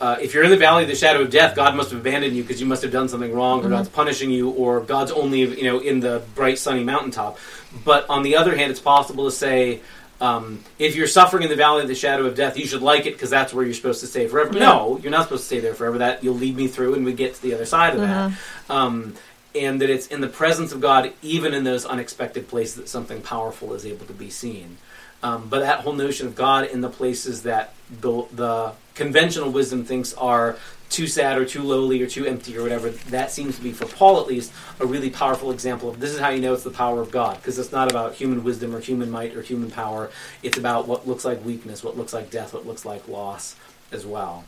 uh, 0.00 0.16
if 0.20 0.32
you're 0.32 0.44
in 0.44 0.50
the 0.50 0.56
valley 0.56 0.84
of 0.84 0.88
the 0.88 0.94
shadow 0.94 1.22
of 1.22 1.30
death, 1.30 1.56
God 1.56 1.74
must 1.74 1.90
have 1.90 2.00
abandoned 2.00 2.34
you 2.36 2.42
because 2.42 2.60
you 2.60 2.66
must 2.66 2.82
have 2.82 2.92
done 2.92 3.08
something 3.08 3.32
wrong, 3.32 3.64
or 3.64 3.68
God's 3.68 3.88
punishing 3.88 4.30
you, 4.30 4.50
or 4.50 4.80
God's 4.80 5.10
only 5.10 5.40
you 5.40 5.64
know 5.64 5.80
in 5.80 6.00
the 6.00 6.22
bright 6.34 6.58
sunny 6.58 6.84
mountaintop. 6.84 7.36
But 7.84 8.08
on 8.08 8.22
the 8.22 8.36
other 8.36 8.56
hand, 8.56 8.70
it's 8.70 8.80
possible 8.80 9.24
to 9.26 9.32
say. 9.32 9.80
Um, 10.20 10.64
if 10.80 10.96
you're 10.96 11.06
suffering 11.06 11.44
in 11.44 11.48
the 11.48 11.54
valley 11.54 11.82
of 11.82 11.86
the 11.86 11.94
shadow 11.94 12.26
of 12.26 12.34
death, 12.34 12.58
you 12.58 12.66
should 12.66 12.82
like 12.82 13.06
it 13.06 13.12
because 13.12 13.30
that's 13.30 13.54
where 13.54 13.64
you're 13.64 13.72
supposed 13.72 14.00
to 14.00 14.08
stay 14.08 14.26
forever. 14.26 14.52
No, 14.58 14.98
you're 15.00 15.12
not 15.12 15.22
supposed 15.22 15.42
to 15.42 15.46
stay 15.46 15.60
there 15.60 15.74
forever. 15.74 15.98
That 15.98 16.24
you'll 16.24 16.34
lead 16.34 16.56
me 16.56 16.66
through, 16.66 16.94
and 16.94 17.04
we 17.04 17.12
get 17.12 17.34
to 17.36 17.42
the 17.42 17.54
other 17.54 17.66
side 17.66 17.94
of 17.94 18.00
that. 18.00 18.32
Um, 18.68 19.14
and 19.54 19.80
that 19.80 19.90
it's 19.90 20.06
in 20.06 20.20
the 20.20 20.28
presence 20.28 20.72
of 20.72 20.80
God, 20.80 21.12
even 21.22 21.54
in 21.54 21.64
those 21.64 21.84
unexpected 21.84 22.48
places, 22.48 22.76
that 22.76 22.88
something 22.88 23.22
powerful 23.22 23.74
is 23.74 23.86
able 23.86 24.06
to 24.06 24.12
be 24.12 24.30
seen. 24.30 24.78
Um, 25.22 25.48
but 25.48 25.60
that 25.60 25.80
whole 25.80 25.94
notion 25.94 26.26
of 26.26 26.34
God 26.34 26.66
in 26.66 26.80
the 26.80 26.88
places 26.88 27.42
that 27.42 27.74
the, 28.00 28.24
the 28.32 28.72
conventional 28.94 29.50
wisdom 29.50 29.84
thinks 29.84 30.14
are 30.14 30.56
too 30.90 31.06
sad 31.06 31.36
or 31.36 31.44
too 31.44 31.62
lowly 31.62 32.00
or 32.02 32.06
too 32.06 32.24
empty 32.24 32.56
or 32.56 32.62
whatever, 32.62 32.90
that 32.90 33.30
seems 33.30 33.56
to 33.56 33.62
be, 33.62 33.72
for 33.72 33.86
Paul 33.86 34.20
at 34.20 34.26
least, 34.26 34.52
a 34.80 34.86
really 34.86 35.10
powerful 35.10 35.50
example 35.50 35.88
of 35.88 36.00
this 36.00 36.10
is 36.10 36.18
how 36.18 36.30
you 36.30 36.40
know 36.40 36.54
it's 36.54 36.62
the 36.62 36.70
power 36.70 37.00
of 37.00 37.10
God. 37.10 37.36
Because 37.36 37.58
it's 37.58 37.72
not 37.72 37.90
about 37.90 38.14
human 38.14 38.44
wisdom 38.44 38.74
or 38.74 38.80
human 38.80 39.10
might 39.10 39.36
or 39.36 39.42
human 39.42 39.70
power. 39.70 40.10
It's 40.42 40.56
about 40.56 40.86
what 40.86 41.06
looks 41.06 41.24
like 41.24 41.44
weakness, 41.44 41.82
what 41.82 41.96
looks 41.96 42.12
like 42.12 42.30
death, 42.30 42.54
what 42.54 42.66
looks 42.66 42.84
like 42.84 43.06
loss 43.08 43.56
as 43.92 44.06
well. 44.06 44.44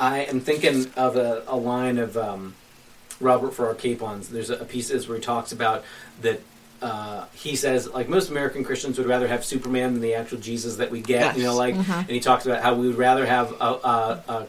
I 0.00 0.20
am 0.20 0.40
thinking 0.40 0.90
of 0.96 1.16
a, 1.16 1.44
a 1.46 1.56
line 1.56 1.98
of 1.98 2.16
um, 2.16 2.54
Robert 3.20 3.52
Farrar 3.52 3.74
Capon's. 3.74 4.30
There's 4.30 4.50
a, 4.50 4.56
a 4.56 4.64
piece 4.64 4.90
where 5.06 5.18
he 5.18 5.22
talks 5.22 5.52
about 5.52 5.84
that. 6.22 6.40
Uh, 6.82 7.26
he 7.34 7.56
says, 7.56 7.86
like 7.90 8.08
most 8.08 8.30
American 8.30 8.64
Christians 8.64 8.96
would 8.96 9.06
rather 9.06 9.28
have 9.28 9.44
Superman 9.44 9.92
than 9.92 10.00
the 10.00 10.14
actual 10.14 10.38
Jesus 10.38 10.76
that 10.76 10.90
we 10.90 11.02
get. 11.02 11.36
You 11.36 11.44
know, 11.44 11.54
like, 11.54 11.74
and 11.76 12.08
he 12.08 12.20
talks 12.20 12.46
about 12.46 12.62
how 12.62 12.74
we 12.74 12.86
would 12.86 12.96
rather 12.96 13.26
have 13.26 13.52
a, 13.60 13.64
a, 13.64 14.46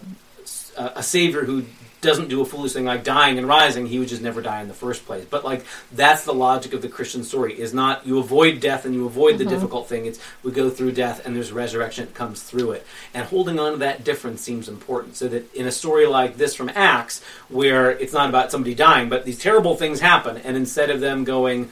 a, 0.77 0.91
a 0.95 1.03
savior 1.03 1.43
who 1.43 1.65
doesn't 2.01 2.29
do 2.29 2.41
a 2.41 2.45
foolish 2.45 2.73
thing 2.73 2.85
like 2.85 3.03
dying 3.03 3.37
and 3.37 3.47
rising. 3.47 3.85
He 3.85 3.99
would 3.99 4.07
just 4.07 4.21
never 4.21 4.41
die 4.41 4.61
in 4.61 4.67
the 4.67 4.73
first 4.73 5.05
place. 5.05 5.25
But 5.29 5.45
like, 5.45 5.65
that's 5.91 6.25
the 6.25 6.33
logic 6.33 6.73
of 6.73 6.81
the 6.81 6.89
Christian 6.89 7.23
story: 7.23 7.59
is 7.59 7.73
not 7.73 8.05
you 8.05 8.17
avoid 8.17 8.59
death 8.59 8.85
and 8.85 8.93
you 8.93 9.05
avoid 9.05 9.37
the 9.37 9.43
mm-hmm. 9.43 9.53
difficult 9.53 9.87
thing. 9.87 10.05
It's 10.05 10.19
we 10.43 10.51
go 10.51 10.69
through 10.69 10.93
death 10.93 11.25
and 11.25 11.35
there's 11.35 11.51
resurrection 11.51 12.05
that 12.05 12.15
comes 12.15 12.41
through 12.41 12.71
it. 12.71 12.85
And 13.13 13.25
holding 13.25 13.59
on 13.59 13.73
to 13.73 13.77
that 13.79 14.03
difference 14.03 14.41
seems 14.41 14.67
important. 14.67 15.15
So 15.15 15.27
that 15.27 15.53
in 15.53 15.67
a 15.67 15.71
story 15.71 16.07
like 16.07 16.37
this 16.37 16.55
from 16.55 16.69
Acts, 16.69 17.21
where 17.49 17.91
it's 17.91 18.13
not 18.13 18.29
about 18.29 18.51
somebody 18.51 18.75
dying, 18.75 19.07
but 19.07 19.23
these 19.23 19.39
terrible 19.39 19.75
things 19.75 19.99
happen, 19.99 20.37
and 20.37 20.57
instead 20.57 20.89
of 20.89 20.99
them 20.99 21.23
going, 21.23 21.71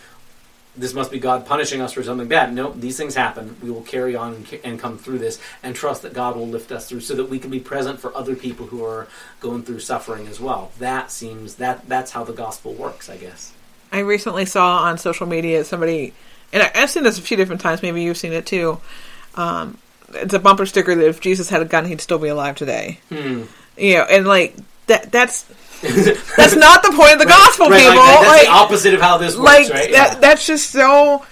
this 0.78 0.94
must 0.94 1.12
be 1.12 1.20
God 1.20 1.46
punishing 1.46 1.82
us 1.82 1.94
for 1.94 2.04
something 2.04 2.28
bad. 2.28 2.54
No, 2.54 2.72
these 2.72 2.96
things 2.96 3.16
happen. 3.16 3.58
We 3.62 3.72
will 3.72 3.82
carry 3.82 4.16
on 4.16 4.46
and, 4.64 4.80
come 4.80 4.98
through 4.98 5.20
this 5.20 5.40
and 5.62 5.76
trust 5.76 6.04
that 6.04 6.14
God 6.14 6.36
will 6.36 6.48
lift 6.48 6.72
us 6.72 6.88
through 6.88 7.02
so 7.02 7.16
that 7.16 7.30
we 7.30 7.40
can 7.40 7.50
be 7.50 7.60
present 7.60 8.00
for 8.00 8.16
other 8.16 8.36
people 8.36 8.68
who 8.68 8.86
are 8.86 9.08
going 9.40 9.64
through 9.64 9.80
suffering 9.80 10.28
as 10.28 10.40
well. 10.40 10.72
That 10.80 11.12
seems 11.12 11.56
that 11.56 11.88
that's 11.90 12.12
how 12.12 12.24
the 12.24 12.34
gospel 12.34 12.74
works, 12.74 13.10
I 13.10 13.18
guess. 13.18 13.54
I 13.92 14.00
recently 14.00 14.46
saw 14.46 14.84
on 14.84 14.98
social 14.98 15.28
media 15.28 15.64
somebody, 15.64 16.14
and 16.54 16.64
I, 16.64 16.72
I've 16.76 16.90
seen 16.90 17.04
this 17.04 17.18
a 17.18 17.22
few 17.22 17.36
different 17.36 17.62
times. 17.62 17.82
Maybe 17.82 18.04
you've 18.04 18.18
seen 18.18 18.34
it 18.34 18.46
too. 18.46 18.80
Um, 19.36 19.78
it's 20.14 20.34
a 20.34 20.40
bumper 20.40 20.66
sticker 20.66 20.96
that 20.96 21.08
if 21.08 21.20
Jesus 21.20 21.50
had 21.50 21.62
a 21.62 21.66
gun, 21.66 21.86
he'd 21.86 22.02
still 22.02 22.20
be 22.20 22.30
alive 22.30 22.56
today. 22.56 23.00
Hmm. 23.10 23.44
You 23.78 23.96
know, 23.96 24.04
and 24.04 24.28
like 24.28 24.56
that. 24.88 25.12
That's 25.12 25.44
that's 26.38 26.56
not 26.56 26.84
the 26.84 26.92
point 26.92 27.14
of 27.14 27.20
the 27.20 27.26
gospel, 27.26 27.70
Right, 27.70 27.80
people. 27.82 27.96
like, 27.96 28.06
that's 28.20 28.28
Like, 28.28 28.42
the 28.44 28.48
opposite 28.52 28.94
of 28.94 29.02
how 29.02 29.18
this 29.18 29.36
works, 29.38 29.46
like 29.46 29.70
right? 29.70 29.92
that. 29.92 30.14
Yeah. 30.14 30.20
That's 30.20 30.46
just 30.46 30.72
so. 30.72 31.26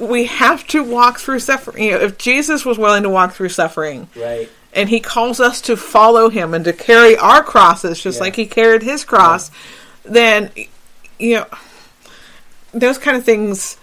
We 0.00 0.24
have 0.24 0.66
to 0.68 0.82
walk 0.82 1.18
through 1.20 1.40
suffering. 1.40 1.84
You 1.84 1.90
know, 1.92 2.00
if 2.00 2.16
Jesus 2.18 2.64
was 2.64 2.78
willing 2.78 3.02
to 3.02 3.10
walk 3.10 3.34
through 3.34 3.50
suffering, 3.50 4.08
Right. 4.16 4.48
and 4.72 4.88
he 4.88 5.00
calls 5.00 5.38
us 5.38 5.60
to 5.62 5.76
follow 5.76 6.30
him 6.30 6.54
and 6.54 6.64
to 6.64 6.72
carry 6.72 7.16
our 7.18 7.42
crosses 7.44 8.00
just 8.00 8.16
Yeah. 8.16 8.22
like 8.24 8.36
he 8.36 8.46
carried 8.46 8.82
his 8.82 9.04
cross 9.04 9.50
then 10.04 10.50
you 11.18 11.34
know 11.36 11.46
those 12.72 12.98
kind 12.98 13.16
of 13.16 13.24
things 13.24 13.76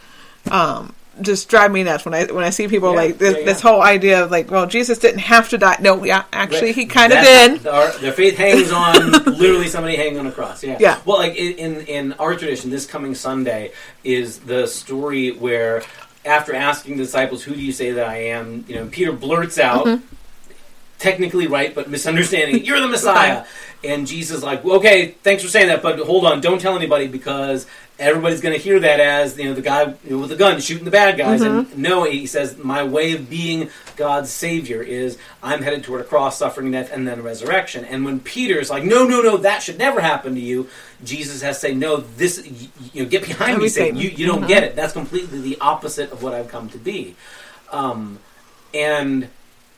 um 0.51 0.93
just 1.21 1.49
drive 1.49 1.71
me 1.71 1.83
nuts 1.83 2.05
when 2.05 2.13
I 2.13 2.25
when 2.25 2.43
I 2.43 2.49
see 2.49 2.67
people 2.67 2.91
Yeah, 2.91 2.97
like 2.97 3.17
this, 3.17 3.37
yeah, 3.37 3.45
this 3.45 3.61
whole 3.61 3.81
idea 3.81 4.23
of 4.23 4.31
like, 4.31 4.49
well, 4.49 4.65
Jesus 4.67 4.97
didn't 4.97 5.19
have 5.19 5.49
to 5.49 5.57
die. 5.57 5.77
No, 5.79 6.03
yeah, 6.03 6.25
actually, 6.31 6.71
he 6.71 6.85
kind 6.85 7.13
of 7.13 7.23
did. 7.23 7.67
Our, 7.67 7.91
their 7.99 8.13
faith 8.13 8.37
hangs 8.37 8.71
on 8.71 9.11
literally 9.37 9.67
somebody 9.67 9.95
hanging 9.95 10.19
on 10.19 10.27
a 10.27 10.31
cross. 10.31 10.63
Yeah. 10.63 10.77
Yeah. 10.79 10.99
Well, 11.05 11.17
like 11.17 11.35
in, 11.35 11.81
in 11.87 12.13
our 12.13 12.35
tradition, 12.35 12.69
this 12.69 12.85
coming 12.85 13.15
Sunday 13.15 13.71
is 14.03 14.39
the 14.39 14.67
story 14.67 15.31
where 15.31 15.83
after 16.25 16.53
asking 16.53 16.97
the 16.97 17.03
disciples, 17.03 17.43
"Who 17.43 17.53
do 17.53 17.61
you 17.61 17.71
say 17.71 17.91
that 17.91 18.07
I 18.07 18.17
am?" 18.17 18.65
You 18.67 18.75
know, 18.75 18.85
Peter 18.87 19.11
blurts 19.11 19.59
out. 19.59 19.85
Mm-hmm. 19.85 20.05
Technically 20.97 21.47
right, 21.47 21.73
but 21.73 21.89
misunderstanding. 21.89 22.61
You're 22.65 22.81
the 22.81 22.89
Messiah, 22.89 23.45
and 23.85 24.05
Jesus 24.05 24.43
like, 24.43 24.65
well, 24.65 24.75
"Okay, 24.77 25.11
thanks 25.23 25.41
for 25.41 25.47
saying 25.47 25.67
that, 25.67 25.81
but 25.81 25.97
hold 25.99 26.25
on, 26.25 26.41
don't 26.41 26.59
tell 26.59 26.75
anybody 26.75 27.07
because 27.07 27.65
everybody's 27.99 28.41
going 28.41 28.55
to 28.55 28.61
hear 28.61 28.79
that 28.79 28.99
as 28.99 29.37
you 29.37 29.45
know 29.45 29.53
the 29.53 29.61
guy 29.61 29.85
with 29.85 30.29
the 30.29 30.35
gun 30.35 30.59
shooting 30.59 30.85
the 30.85 30.91
bad 30.91 31.17
guys." 31.17 31.41
And 31.41 31.77
no, 31.77 32.03
he 32.03 32.25
says, 32.25 32.57
"My 32.57 32.83
way 32.83 33.13
of 33.13 33.29
being 33.29 33.69
God's 33.95 34.31
savior 34.31 34.81
is 34.81 35.17
I'm 35.43 35.61
headed 35.61 35.83
toward 35.83 36.01
a 36.01 36.05
cross, 36.05 36.37
suffering, 36.37 36.71
death, 36.71 36.91
and 36.91 37.07
then 37.07 37.21
resurrection." 37.21 37.85
And 37.85 38.05
when 38.05 38.19
Peter's 38.19 38.69
like, 38.69 38.83
"No, 38.83 39.05
no, 39.05 39.21
no, 39.21 39.37
that 39.37 39.61
should 39.61 39.77
never 39.77 40.01
happen 40.01 40.33
to 40.35 40.41
you," 40.41 40.67
Jesus 41.03 41.41
has 41.41 41.57
to 41.57 41.67
say, 41.67 41.73
"No, 41.73 41.97
this 41.97 42.45
you 42.93 43.03
know, 43.03 43.09
get 43.09 43.25
behind 43.27 43.59
me, 43.59 43.69
Satan. 43.69 43.97
You 43.97 44.09
you 44.09 44.25
don't 44.25 44.47
get 44.47 44.63
it. 44.63 44.75
That's 44.75 44.93
completely 44.93 45.41
the 45.41 45.57
opposite 45.59 46.11
of 46.11 46.23
what 46.23 46.33
I've 46.33 46.47
come 46.47 46.69
to 46.69 46.77
be." 46.77 47.15
Um, 47.71 48.19
and 48.73 49.29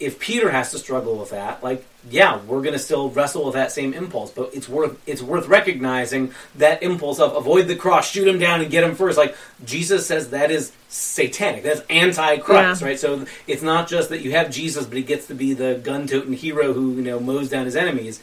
if 0.01 0.19
Peter 0.19 0.49
has 0.49 0.71
to 0.71 0.79
struggle 0.79 1.15
with 1.15 1.29
that, 1.29 1.63
like, 1.63 1.85
yeah, 2.09 2.39
we're 2.47 2.61
going 2.61 2.73
to 2.73 2.79
still 2.79 3.09
wrestle 3.11 3.45
with 3.45 3.53
that 3.53 3.71
same 3.71 3.93
impulse, 3.93 4.31
but 4.31 4.49
it's 4.55 4.67
worth 4.67 4.99
it's 5.07 5.21
worth 5.21 5.47
recognizing 5.47 6.33
that 6.55 6.81
impulse 6.81 7.19
of 7.19 7.35
avoid 7.35 7.67
the 7.67 7.75
cross, 7.75 8.09
shoot 8.09 8.27
him 8.27 8.39
down, 8.39 8.61
and 8.61 8.71
get 8.71 8.83
him 8.83 8.95
first. 8.95 9.17
Like 9.17 9.35
Jesus 9.63 10.07
says, 10.07 10.31
that 10.31 10.49
is 10.49 10.71
satanic. 10.89 11.61
That's 11.63 11.81
anti-Christ, 11.89 12.81
Yeah. 12.81 12.87
right? 12.87 12.99
So 12.99 13.25
it's 13.45 13.61
not 13.61 13.87
just 13.87 14.09
that 14.09 14.21
you 14.21 14.31
have 14.31 14.49
Jesus, 14.49 14.85
but 14.87 14.97
he 14.97 15.03
gets 15.03 15.27
to 15.27 15.35
be 15.35 15.53
the 15.53 15.79
gun-toting 15.83 16.33
hero 16.33 16.73
who 16.73 16.93
you 16.95 17.03
know 17.03 17.19
mows 17.19 17.49
down 17.49 17.65
his 17.65 17.75
enemies. 17.75 18.19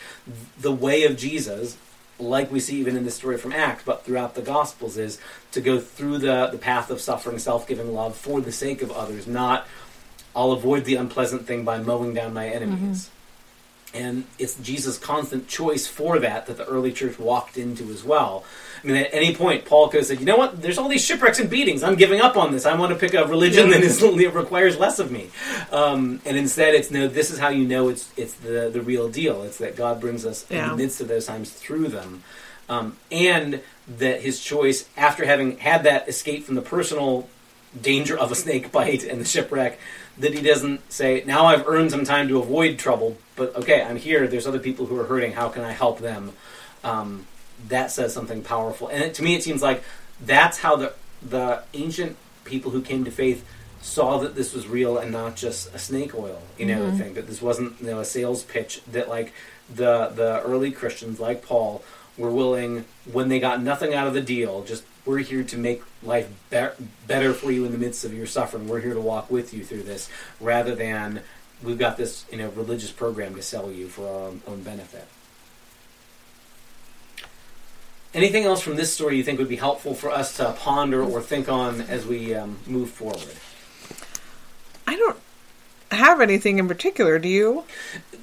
The 0.60 0.72
way 0.72 1.04
of 1.04 1.16
Jesus. 1.16 1.76
Like 2.20 2.50
we 2.50 2.58
see 2.58 2.80
even 2.80 2.96
in 2.96 3.04
this 3.04 3.14
story 3.14 3.38
from 3.38 3.52
Acts, 3.52 3.84
but 3.84 4.04
throughout 4.04 4.34
the 4.34 4.42
Gospels, 4.42 4.96
is 4.98 5.20
to 5.52 5.60
go 5.60 5.78
through 5.78 6.18
the, 6.18 6.48
the 6.50 6.58
path 6.58 6.90
of 6.90 7.00
suffering, 7.00 7.38
self 7.38 7.68
giving 7.68 7.94
love 7.94 8.16
for 8.16 8.40
the 8.40 8.50
sake 8.50 8.82
of 8.82 8.90
others, 8.90 9.28
not 9.28 9.68
I'll 10.34 10.52
avoid 10.52 10.84
the 10.84 10.94
unpleasant 10.96 11.46
thing 11.46 11.64
by 11.64 11.78
mowing 11.78 12.14
down 12.14 12.34
my 12.34 12.48
enemies. 12.48 13.10
And 13.94 14.24
it's 14.38 14.54
Jesus' 14.56 14.98
constant 14.98 15.48
choice 15.48 15.86
for 15.86 16.18
that 16.18 16.46
that 16.46 16.58
the 16.58 16.66
early 16.66 16.92
church 16.92 17.18
walked 17.18 17.56
into 17.56 17.90
as 17.90 18.04
well. 18.04 18.44
I 18.84 18.86
mean, 18.86 18.96
at 18.96 19.08
any 19.12 19.34
point, 19.34 19.64
Paul 19.64 19.88
could 19.88 20.00
have 20.00 20.06
said, 20.06 20.20
"You 20.20 20.26
know 20.26 20.36
what? 20.36 20.60
There's 20.60 20.76
all 20.76 20.88
these 20.88 21.04
shipwrecks 21.04 21.40
and 21.40 21.48
beatings. 21.48 21.82
I'm 21.82 21.96
giving 21.96 22.20
up 22.20 22.36
on 22.36 22.52
this. 22.52 22.66
I 22.66 22.76
want 22.76 22.92
to 22.92 22.98
pick 22.98 23.14
a 23.14 23.26
religion 23.26 23.70
that 23.70 23.82
is, 23.82 24.02
requires 24.02 24.78
less 24.78 24.98
of 24.98 25.10
me." 25.10 25.30
Um, 25.72 26.20
and 26.26 26.36
instead, 26.36 26.74
it's 26.74 26.90
no. 26.90 27.08
This 27.08 27.30
is 27.30 27.38
how 27.38 27.48
you 27.48 27.66
know 27.66 27.88
it's 27.88 28.12
it's 28.16 28.34
the 28.34 28.68
the 28.70 28.82
real 28.82 29.08
deal. 29.08 29.42
It's 29.42 29.56
that 29.56 29.74
God 29.74 30.00
brings 30.02 30.26
us 30.26 30.44
in 30.50 30.68
the 30.68 30.76
midst 30.76 31.00
of 31.00 31.08
those 31.08 31.26
times 31.26 31.50
through 31.50 31.88
them, 31.88 32.22
um, 32.68 32.96
and 33.10 33.62
that 33.88 34.20
His 34.20 34.38
choice, 34.38 34.86
after 34.98 35.24
having 35.24 35.58
had 35.58 35.82
that 35.84 36.08
escape 36.08 36.44
from 36.44 36.56
the 36.56 36.62
personal 36.62 37.26
danger 37.80 38.18
of 38.18 38.30
a 38.32 38.34
snake 38.34 38.70
bite 38.70 39.02
and 39.04 39.20
the 39.20 39.24
shipwreck 39.24 39.78
that 40.18 40.34
he 40.34 40.42
doesn't 40.42 40.92
say 40.92 41.22
now 41.26 41.46
i've 41.46 41.66
earned 41.66 41.90
some 41.90 42.04
time 42.04 42.28
to 42.28 42.38
avoid 42.38 42.78
trouble 42.78 43.16
but 43.36 43.54
okay 43.56 43.82
i'm 43.82 43.96
here. 43.96 44.26
There's 44.26 44.46
other 44.46 44.58
people 44.58 44.86
who 44.86 44.98
are 44.98 45.04
hurting. 45.04 45.32
How 45.32 45.48
can 45.48 45.64
i 45.64 45.72
help 45.72 46.00
them? 46.00 46.32
Um, 46.84 47.26
that 47.68 47.90
says 47.90 48.14
something 48.14 48.42
powerful. 48.42 48.88
And 48.88 49.02
it, 49.02 49.14
to 49.14 49.22
me 49.22 49.34
it 49.34 49.42
seems 49.42 49.62
like 49.62 49.82
that's 50.20 50.58
how 50.58 50.76
the 50.76 50.92
the 51.22 51.62
ancient 51.74 52.16
people 52.44 52.70
who 52.70 52.82
came 52.82 53.04
to 53.04 53.10
faith 53.10 53.46
saw 53.80 54.18
that 54.18 54.34
this 54.34 54.52
was 54.52 54.66
real 54.66 54.98
and 54.98 55.12
not 55.12 55.36
just 55.36 55.72
a 55.74 55.78
snake 55.78 56.14
oil 56.14 56.40
you 56.56 56.66
know 56.66 56.90
thing 56.92 57.14
that 57.14 57.26
this 57.26 57.40
wasn't 57.40 57.80
you 57.80 57.86
know 57.86 58.00
a 58.00 58.04
sales 58.04 58.42
pitch 58.42 58.82
that 58.90 59.08
like 59.08 59.32
the 59.72 60.08
the 60.14 60.42
early 60.42 60.72
christians 60.72 61.20
like 61.20 61.44
paul 61.44 61.82
were 62.16 62.30
willing 62.30 62.84
when 63.12 63.28
they 63.28 63.38
got 63.38 63.62
nothing 63.62 63.94
out 63.94 64.06
of 64.06 64.14
the 64.14 64.20
deal 64.20 64.64
just 64.64 64.82
we're 65.08 65.18
here 65.18 65.42
to 65.42 65.56
make 65.56 65.82
life 66.02 66.28
be- 66.50 66.86
better 67.06 67.32
for 67.32 67.50
you 67.50 67.64
in 67.64 67.72
the 67.72 67.78
midst 67.78 68.04
of 68.04 68.12
your 68.12 68.26
suffering 68.26 68.68
we're 68.68 68.80
here 68.80 68.94
to 68.94 69.00
walk 69.00 69.30
with 69.30 69.54
you 69.54 69.64
through 69.64 69.82
this 69.82 70.08
rather 70.40 70.74
than 70.74 71.22
we've 71.62 71.78
got 71.78 71.96
this 71.96 72.24
you 72.30 72.36
know 72.36 72.50
religious 72.50 72.92
program 72.92 73.34
to 73.34 73.42
sell 73.42 73.72
you 73.72 73.88
for 73.88 74.06
our 74.06 74.32
own, 74.46 74.62
benefit 74.62 75.06
anything 78.12 78.44
else 78.44 78.60
from 78.60 78.76
this 78.76 78.92
story 78.92 79.16
you 79.16 79.24
think 79.24 79.38
would 79.38 79.48
be 79.48 79.56
helpful 79.56 79.94
for 79.94 80.10
us 80.10 80.36
to 80.36 80.52
ponder 80.52 81.02
or 81.02 81.22
think 81.22 81.48
on 81.48 81.80
as 81.80 82.06
we 82.06 82.34
um, 82.34 82.58
move 82.66 82.90
forward 82.90 83.34
I 84.88 84.96
don't. 84.96 85.18
Have 85.90 86.20
anything 86.20 86.58
in 86.58 86.68
particular, 86.68 87.18
do 87.18 87.28
you? 87.28 87.64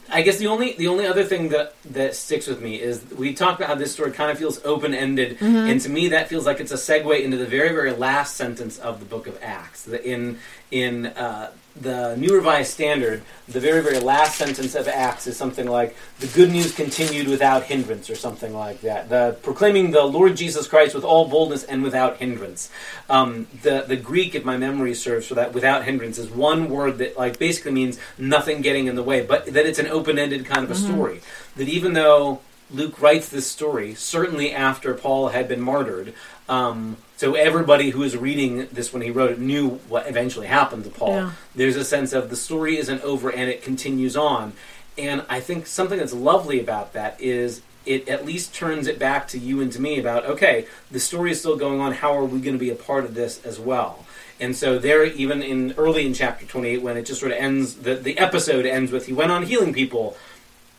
I 0.10 0.22
guess 0.22 0.38
the 0.38 0.48
only 0.48 0.74
the 0.74 0.88
only 0.88 1.08
other 1.08 1.24
thing 1.24 1.50
that 1.50 1.76
that 1.86 2.16
sticks 2.16 2.46
with 2.46 2.62
me 2.62 2.80
is 2.80 3.04
we 3.18 3.34
talked 3.34 3.60
about 3.60 3.70
how 3.70 3.76
this 3.76 3.94
story 3.94 4.12
kind 4.12 4.32
of 4.32 4.38
feels 4.38 4.64
open 4.64 4.94
ended, 4.94 5.40
mm-hmm. 5.40 5.70
and 5.70 5.82
to 5.82 5.90
me 5.90 6.10
that 6.10 6.30
feels 6.30 6.46
like 6.46 6.60
it's 6.60 6.72
a 6.72 6.76
segue 6.76 7.24
into 7.24 7.38
the 7.38 7.46
very 7.46 7.70
very 7.70 7.92
last 7.92 8.36
sentence 8.36 8.78
of 8.78 9.00
the 9.00 9.06
book 9.06 9.26
of 9.26 9.40
Acts. 9.42 9.84
The, 9.84 10.04
in 10.08 10.40
in 10.76 11.06
uh, 11.06 11.52
the 11.80 12.16
New 12.18 12.34
Revised 12.36 12.72
Standard, 12.72 13.22
the 13.48 13.60
very 13.60 13.82
very 13.82 14.00
last 14.00 14.38
sentence 14.38 14.76
of 14.76 14.88
Acts 14.88 15.26
is 15.28 15.38
something 15.38 15.68
like 15.68 15.96
the 16.20 16.28
good 16.28 16.52
news 16.52 16.74
continued 16.74 17.28
without 17.28 17.64
hindrance, 17.64 18.10
or 18.10 18.16
something 18.16 18.54
like 18.54 18.82
that. 18.82 19.08
The 19.10 19.38
proclaiming 19.42 19.92
the 19.92 20.04
Lord 20.04 20.36
Jesus 20.36 20.68
Christ 20.68 20.94
with 20.94 21.06
all 21.06 21.28
boldness 21.28 21.64
and 21.64 21.82
without 21.82 22.18
hindrance. 22.18 22.70
Um, 23.10 23.48
the 23.64 23.86
the 23.88 23.96
Greek, 23.96 24.36
if 24.36 24.44
my 24.44 24.58
memory 24.58 24.94
serves, 24.94 25.28
for 25.28 25.36
that 25.36 25.54
without 25.54 25.86
hindrance 25.86 26.18
is 26.18 26.30
one 26.30 26.70
word 26.70 26.98
that 26.98 27.18
like 27.18 27.40
basically 27.40 27.72
means 27.72 28.00
nothing 28.18 28.62
getting 28.62 28.88
in 28.88 28.96
the 28.96 29.04
way, 29.04 29.26
but 29.26 29.46
that 29.46 29.66
it's 29.66 29.80
an 29.80 29.88
open 29.88 30.20
ended 30.20 30.46
kind 30.46 30.64
of 30.64 30.72
a 30.72 30.76
story. 30.76 31.22
That 31.56 31.70
even 31.70 31.94
though 31.94 32.42
Luke 32.72 33.02
writes 33.02 33.30
this 33.30 33.48
story, 33.48 33.94
certainly 33.96 34.52
after 34.52 34.94
Paul 34.94 35.30
had 35.30 35.48
been 35.48 35.62
martyred. 35.62 36.14
Um, 36.48 36.98
so 37.18 37.36
everybody 37.36 37.92
who 37.92 38.00
was 38.00 38.18
reading 38.18 38.68
this 38.72 38.92
when 38.92 39.02
he 39.02 39.10
wrote 39.10 39.32
it 39.32 39.40
knew 39.40 39.70
what 39.90 40.08
eventually 40.08 40.48
happened 40.48 40.84
to 40.84 40.90
Paul. 40.90 41.10
Yeah. 41.10 41.32
There's 41.56 41.76
a 41.76 41.86
sense 41.86 42.14
of 42.14 42.30
the 42.30 42.36
story 42.36 42.78
isn't 42.78 43.02
over 43.02 43.30
and 43.30 43.50
it 43.50 43.64
continues 43.64 44.18
on. 44.18 44.54
And 44.98 45.26
I 45.30 45.40
think 45.40 45.66
something 45.68 45.98
that's 45.98 46.14
lovely 46.14 46.60
about 46.60 46.94
that 46.94 47.20
is 47.20 47.62
it 47.86 48.08
at 48.10 48.26
least 48.26 48.54
turns 48.54 48.88
it 48.88 48.98
back 48.98 49.28
to 49.30 49.40
you 49.40 49.62
and 49.62 49.72
to 49.72 49.82
me 49.82 50.00
about 50.00 50.26
okay, 50.26 50.68
the 50.92 51.00
story 51.00 51.32
is 51.32 51.40
still 51.40 51.56
going 51.56 51.80
on. 51.80 51.94
How 51.94 52.18
are 52.18 52.26
we 52.26 52.40
going 52.40 52.56
to 52.56 52.60
be 52.60 52.70
a 52.70 52.76
part 52.76 53.06
of 53.06 53.14
this 53.14 53.44
as 53.46 53.60
well? 53.60 54.06
And 54.40 54.56
so 54.56 54.78
there, 54.78 55.06
even 55.06 55.42
in 55.42 55.74
early 55.78 56.06
in 56.06 56.14
chapter 56.14 56.46
28, 56.46 56.82
when 56.82 56.98
it 56.98 57.06
just 57.06 57.22
sort 57.22 57.32
of 57.32 57.38
ends, 57.38 57.76
the, 57.76 57.96
the 57.96 58.18
episode 58.18 58.66
ends 58.66 58.92
with 58.92 59.06
he 59.06 59.14
went 59.14 59.32
on 59.32 59.44
healing 59.44 59.74
people. 59.74 60.18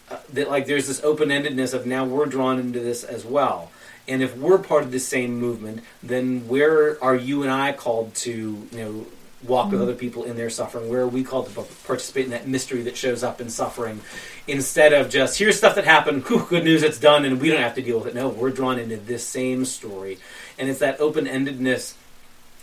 Uh, 0.08 0.18
that 0.32 0.48
like 0.48 0.66
there's 0.66 0.86
this 0.86 1.02
open 1.02 1.30
endedness 1.30 1.74
of 1.74 1.84
now 1.84 2.04
we're 2.04 2.26
drawn 2.26 2.60
into 2.60 2.78
this 2.78 3.02
as 3.02 3.24
well. 3.24 3.72
And 4.08 4.22
if 4.22 4.36
we're 4.36 4.58
part 4.58 4.84
of 4.84 4.92
the 4.92 5.00
same 5.00 5.38
movement, 5.38 5.82
then 6.02 6.46
where 6.48 7.02
are 7.02 7.16
you 7.16 7.42
and 7.42 7.50
I 7.50 7.72
called 7.72 8.14
to, 8.16 8.30
you 8.30 8.78
know, 8.78 9.06
walk 9.44 9.70
with 9.70 9.80
other 9.82 9.94
people 9.94 10.24
in 10.24 10.36
their 10.36 10.50
suffering? 10.50 10.88
Where 10.88 11.02
are 11.02 11.08
we 11.08 11.24
called 11.24 11.48
to 11.48 11.62
participate 11.84 12.24
in 12.24 12.30
that 12.30 12.46
mystery 12.46 12.82
that 12.82 12.96
shows 12.96 13.22
up 13.22 13.40
in 13.40 13.48
suffering, 13.48 14.00
instead 14.46 14.92
of 14.92 15.10
just 15.10 15.38
here's 15.38 15.58
stuff 15.58 15.74
that 15.74 15.84
happened, 15.84 16.24
whew, 16.24 16.46
good 16.48 16.64
news, 16.64 16.82
it's 16.82 16.98
done, 16.98 17.24
and 17.24 17.40
we 17.40 17.50
don't 17.50 17.60
have 17.60 17.74
to 17.74 17.82
deal 17.82 17.98
with 17.98 18.08
it. 18.08 18.14
No, 18.14 18.28
we're 18.28 18.50
drawn 18.50 18.78
into 18.78 18.96
this 18.96 19.24
same 19.24 19.64
story, 19.64 20.18
and 20.58 20.68
it's 20.68 20.80
that 20.80 21.00
open 21.00 21.26
endedness 21.26 21.94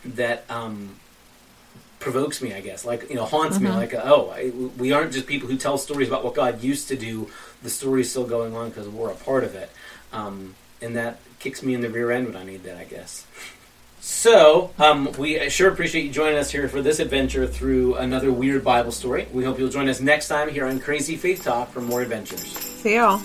that 0.06 0.46
um, 0.50 0.96
provokes 2.00 2.42
me, 2.42 2.54
I 2.54 2.62
guess. 2.62 2.86
Like 2.86 3.10
you 3.10 3.16
know, 3.16 3.26
haunts 3.26 3.60
me. 3.60 3.70
Like 3.70 3.94
oh, 3.94 4.30
I, 4.30 4.50
we 4.78 4.92
aren't 4.92 5.14
just 5.14 5.28
people 5.28 5.48
who 5.48 5.58
tell 5.58 5.78
stories 5.78 6.08
about 6.08 6.24
what 6.24 6.34
God 6.34 6.64
used 6.64 6.88
to 6.90 6.96
do. 6.96 7.30
The 7.62 7.70
story's 7.70 8.10
still 8.10 8.26
going 8.26 8.56
on 8.56 8.70
because 8.70 8.88
we're 8.90 9.12
a 9.12 9.16
part 9.16 9.44
of 9.44 9.56
it, 9.56 9.70
um, 10.12 10.56
and 10.82 10.96
that 10.96 11.20
kicks 11.44 11.62
me 11.62 11.74
in 11.74 11.82
the 11.82 11.90
rear 11.90 12.12
end 12.12 12.28
when 12.28 12.38
I 12.38 12.46
need 12.46 12.64
that, 12.64 12.78
I 12.78 12.86
guess. 12.86 13.28
So, 14.00 14.72
um, 14.80 15.12
we 15.18 15.50
sure 15.50 15.70
appreciate 15.70 16.06
you 16.06 16.12
joining 16.12 16.38
us 16.38 16.52
here 16.52 16.68
for 16.68 16.82
this 16.82 17.00
adventure 17.00 17.48
through 17.48 17.96
another 17.96 18.32
weird 18.32 18.64
Bible 18.64 18.92
story. 18.92 19.28
We 19.32 19.44
hope 19.44 19.60
you'll 19.60 19.70
join 19.70 19.88
us 19.88 20.00
next 20.00 20.28
time 20.28 20.50
here 20.50 20.66
on 20.66 20.80
Crazy 20.80 21.16
Faith 21.16 21.44
Talk 21.44 21.72
for 21.72 21.82
more 21.82 22.02
adventures. 22.02 22.42
See 22.42 22.96
y'all. 22.96 23.22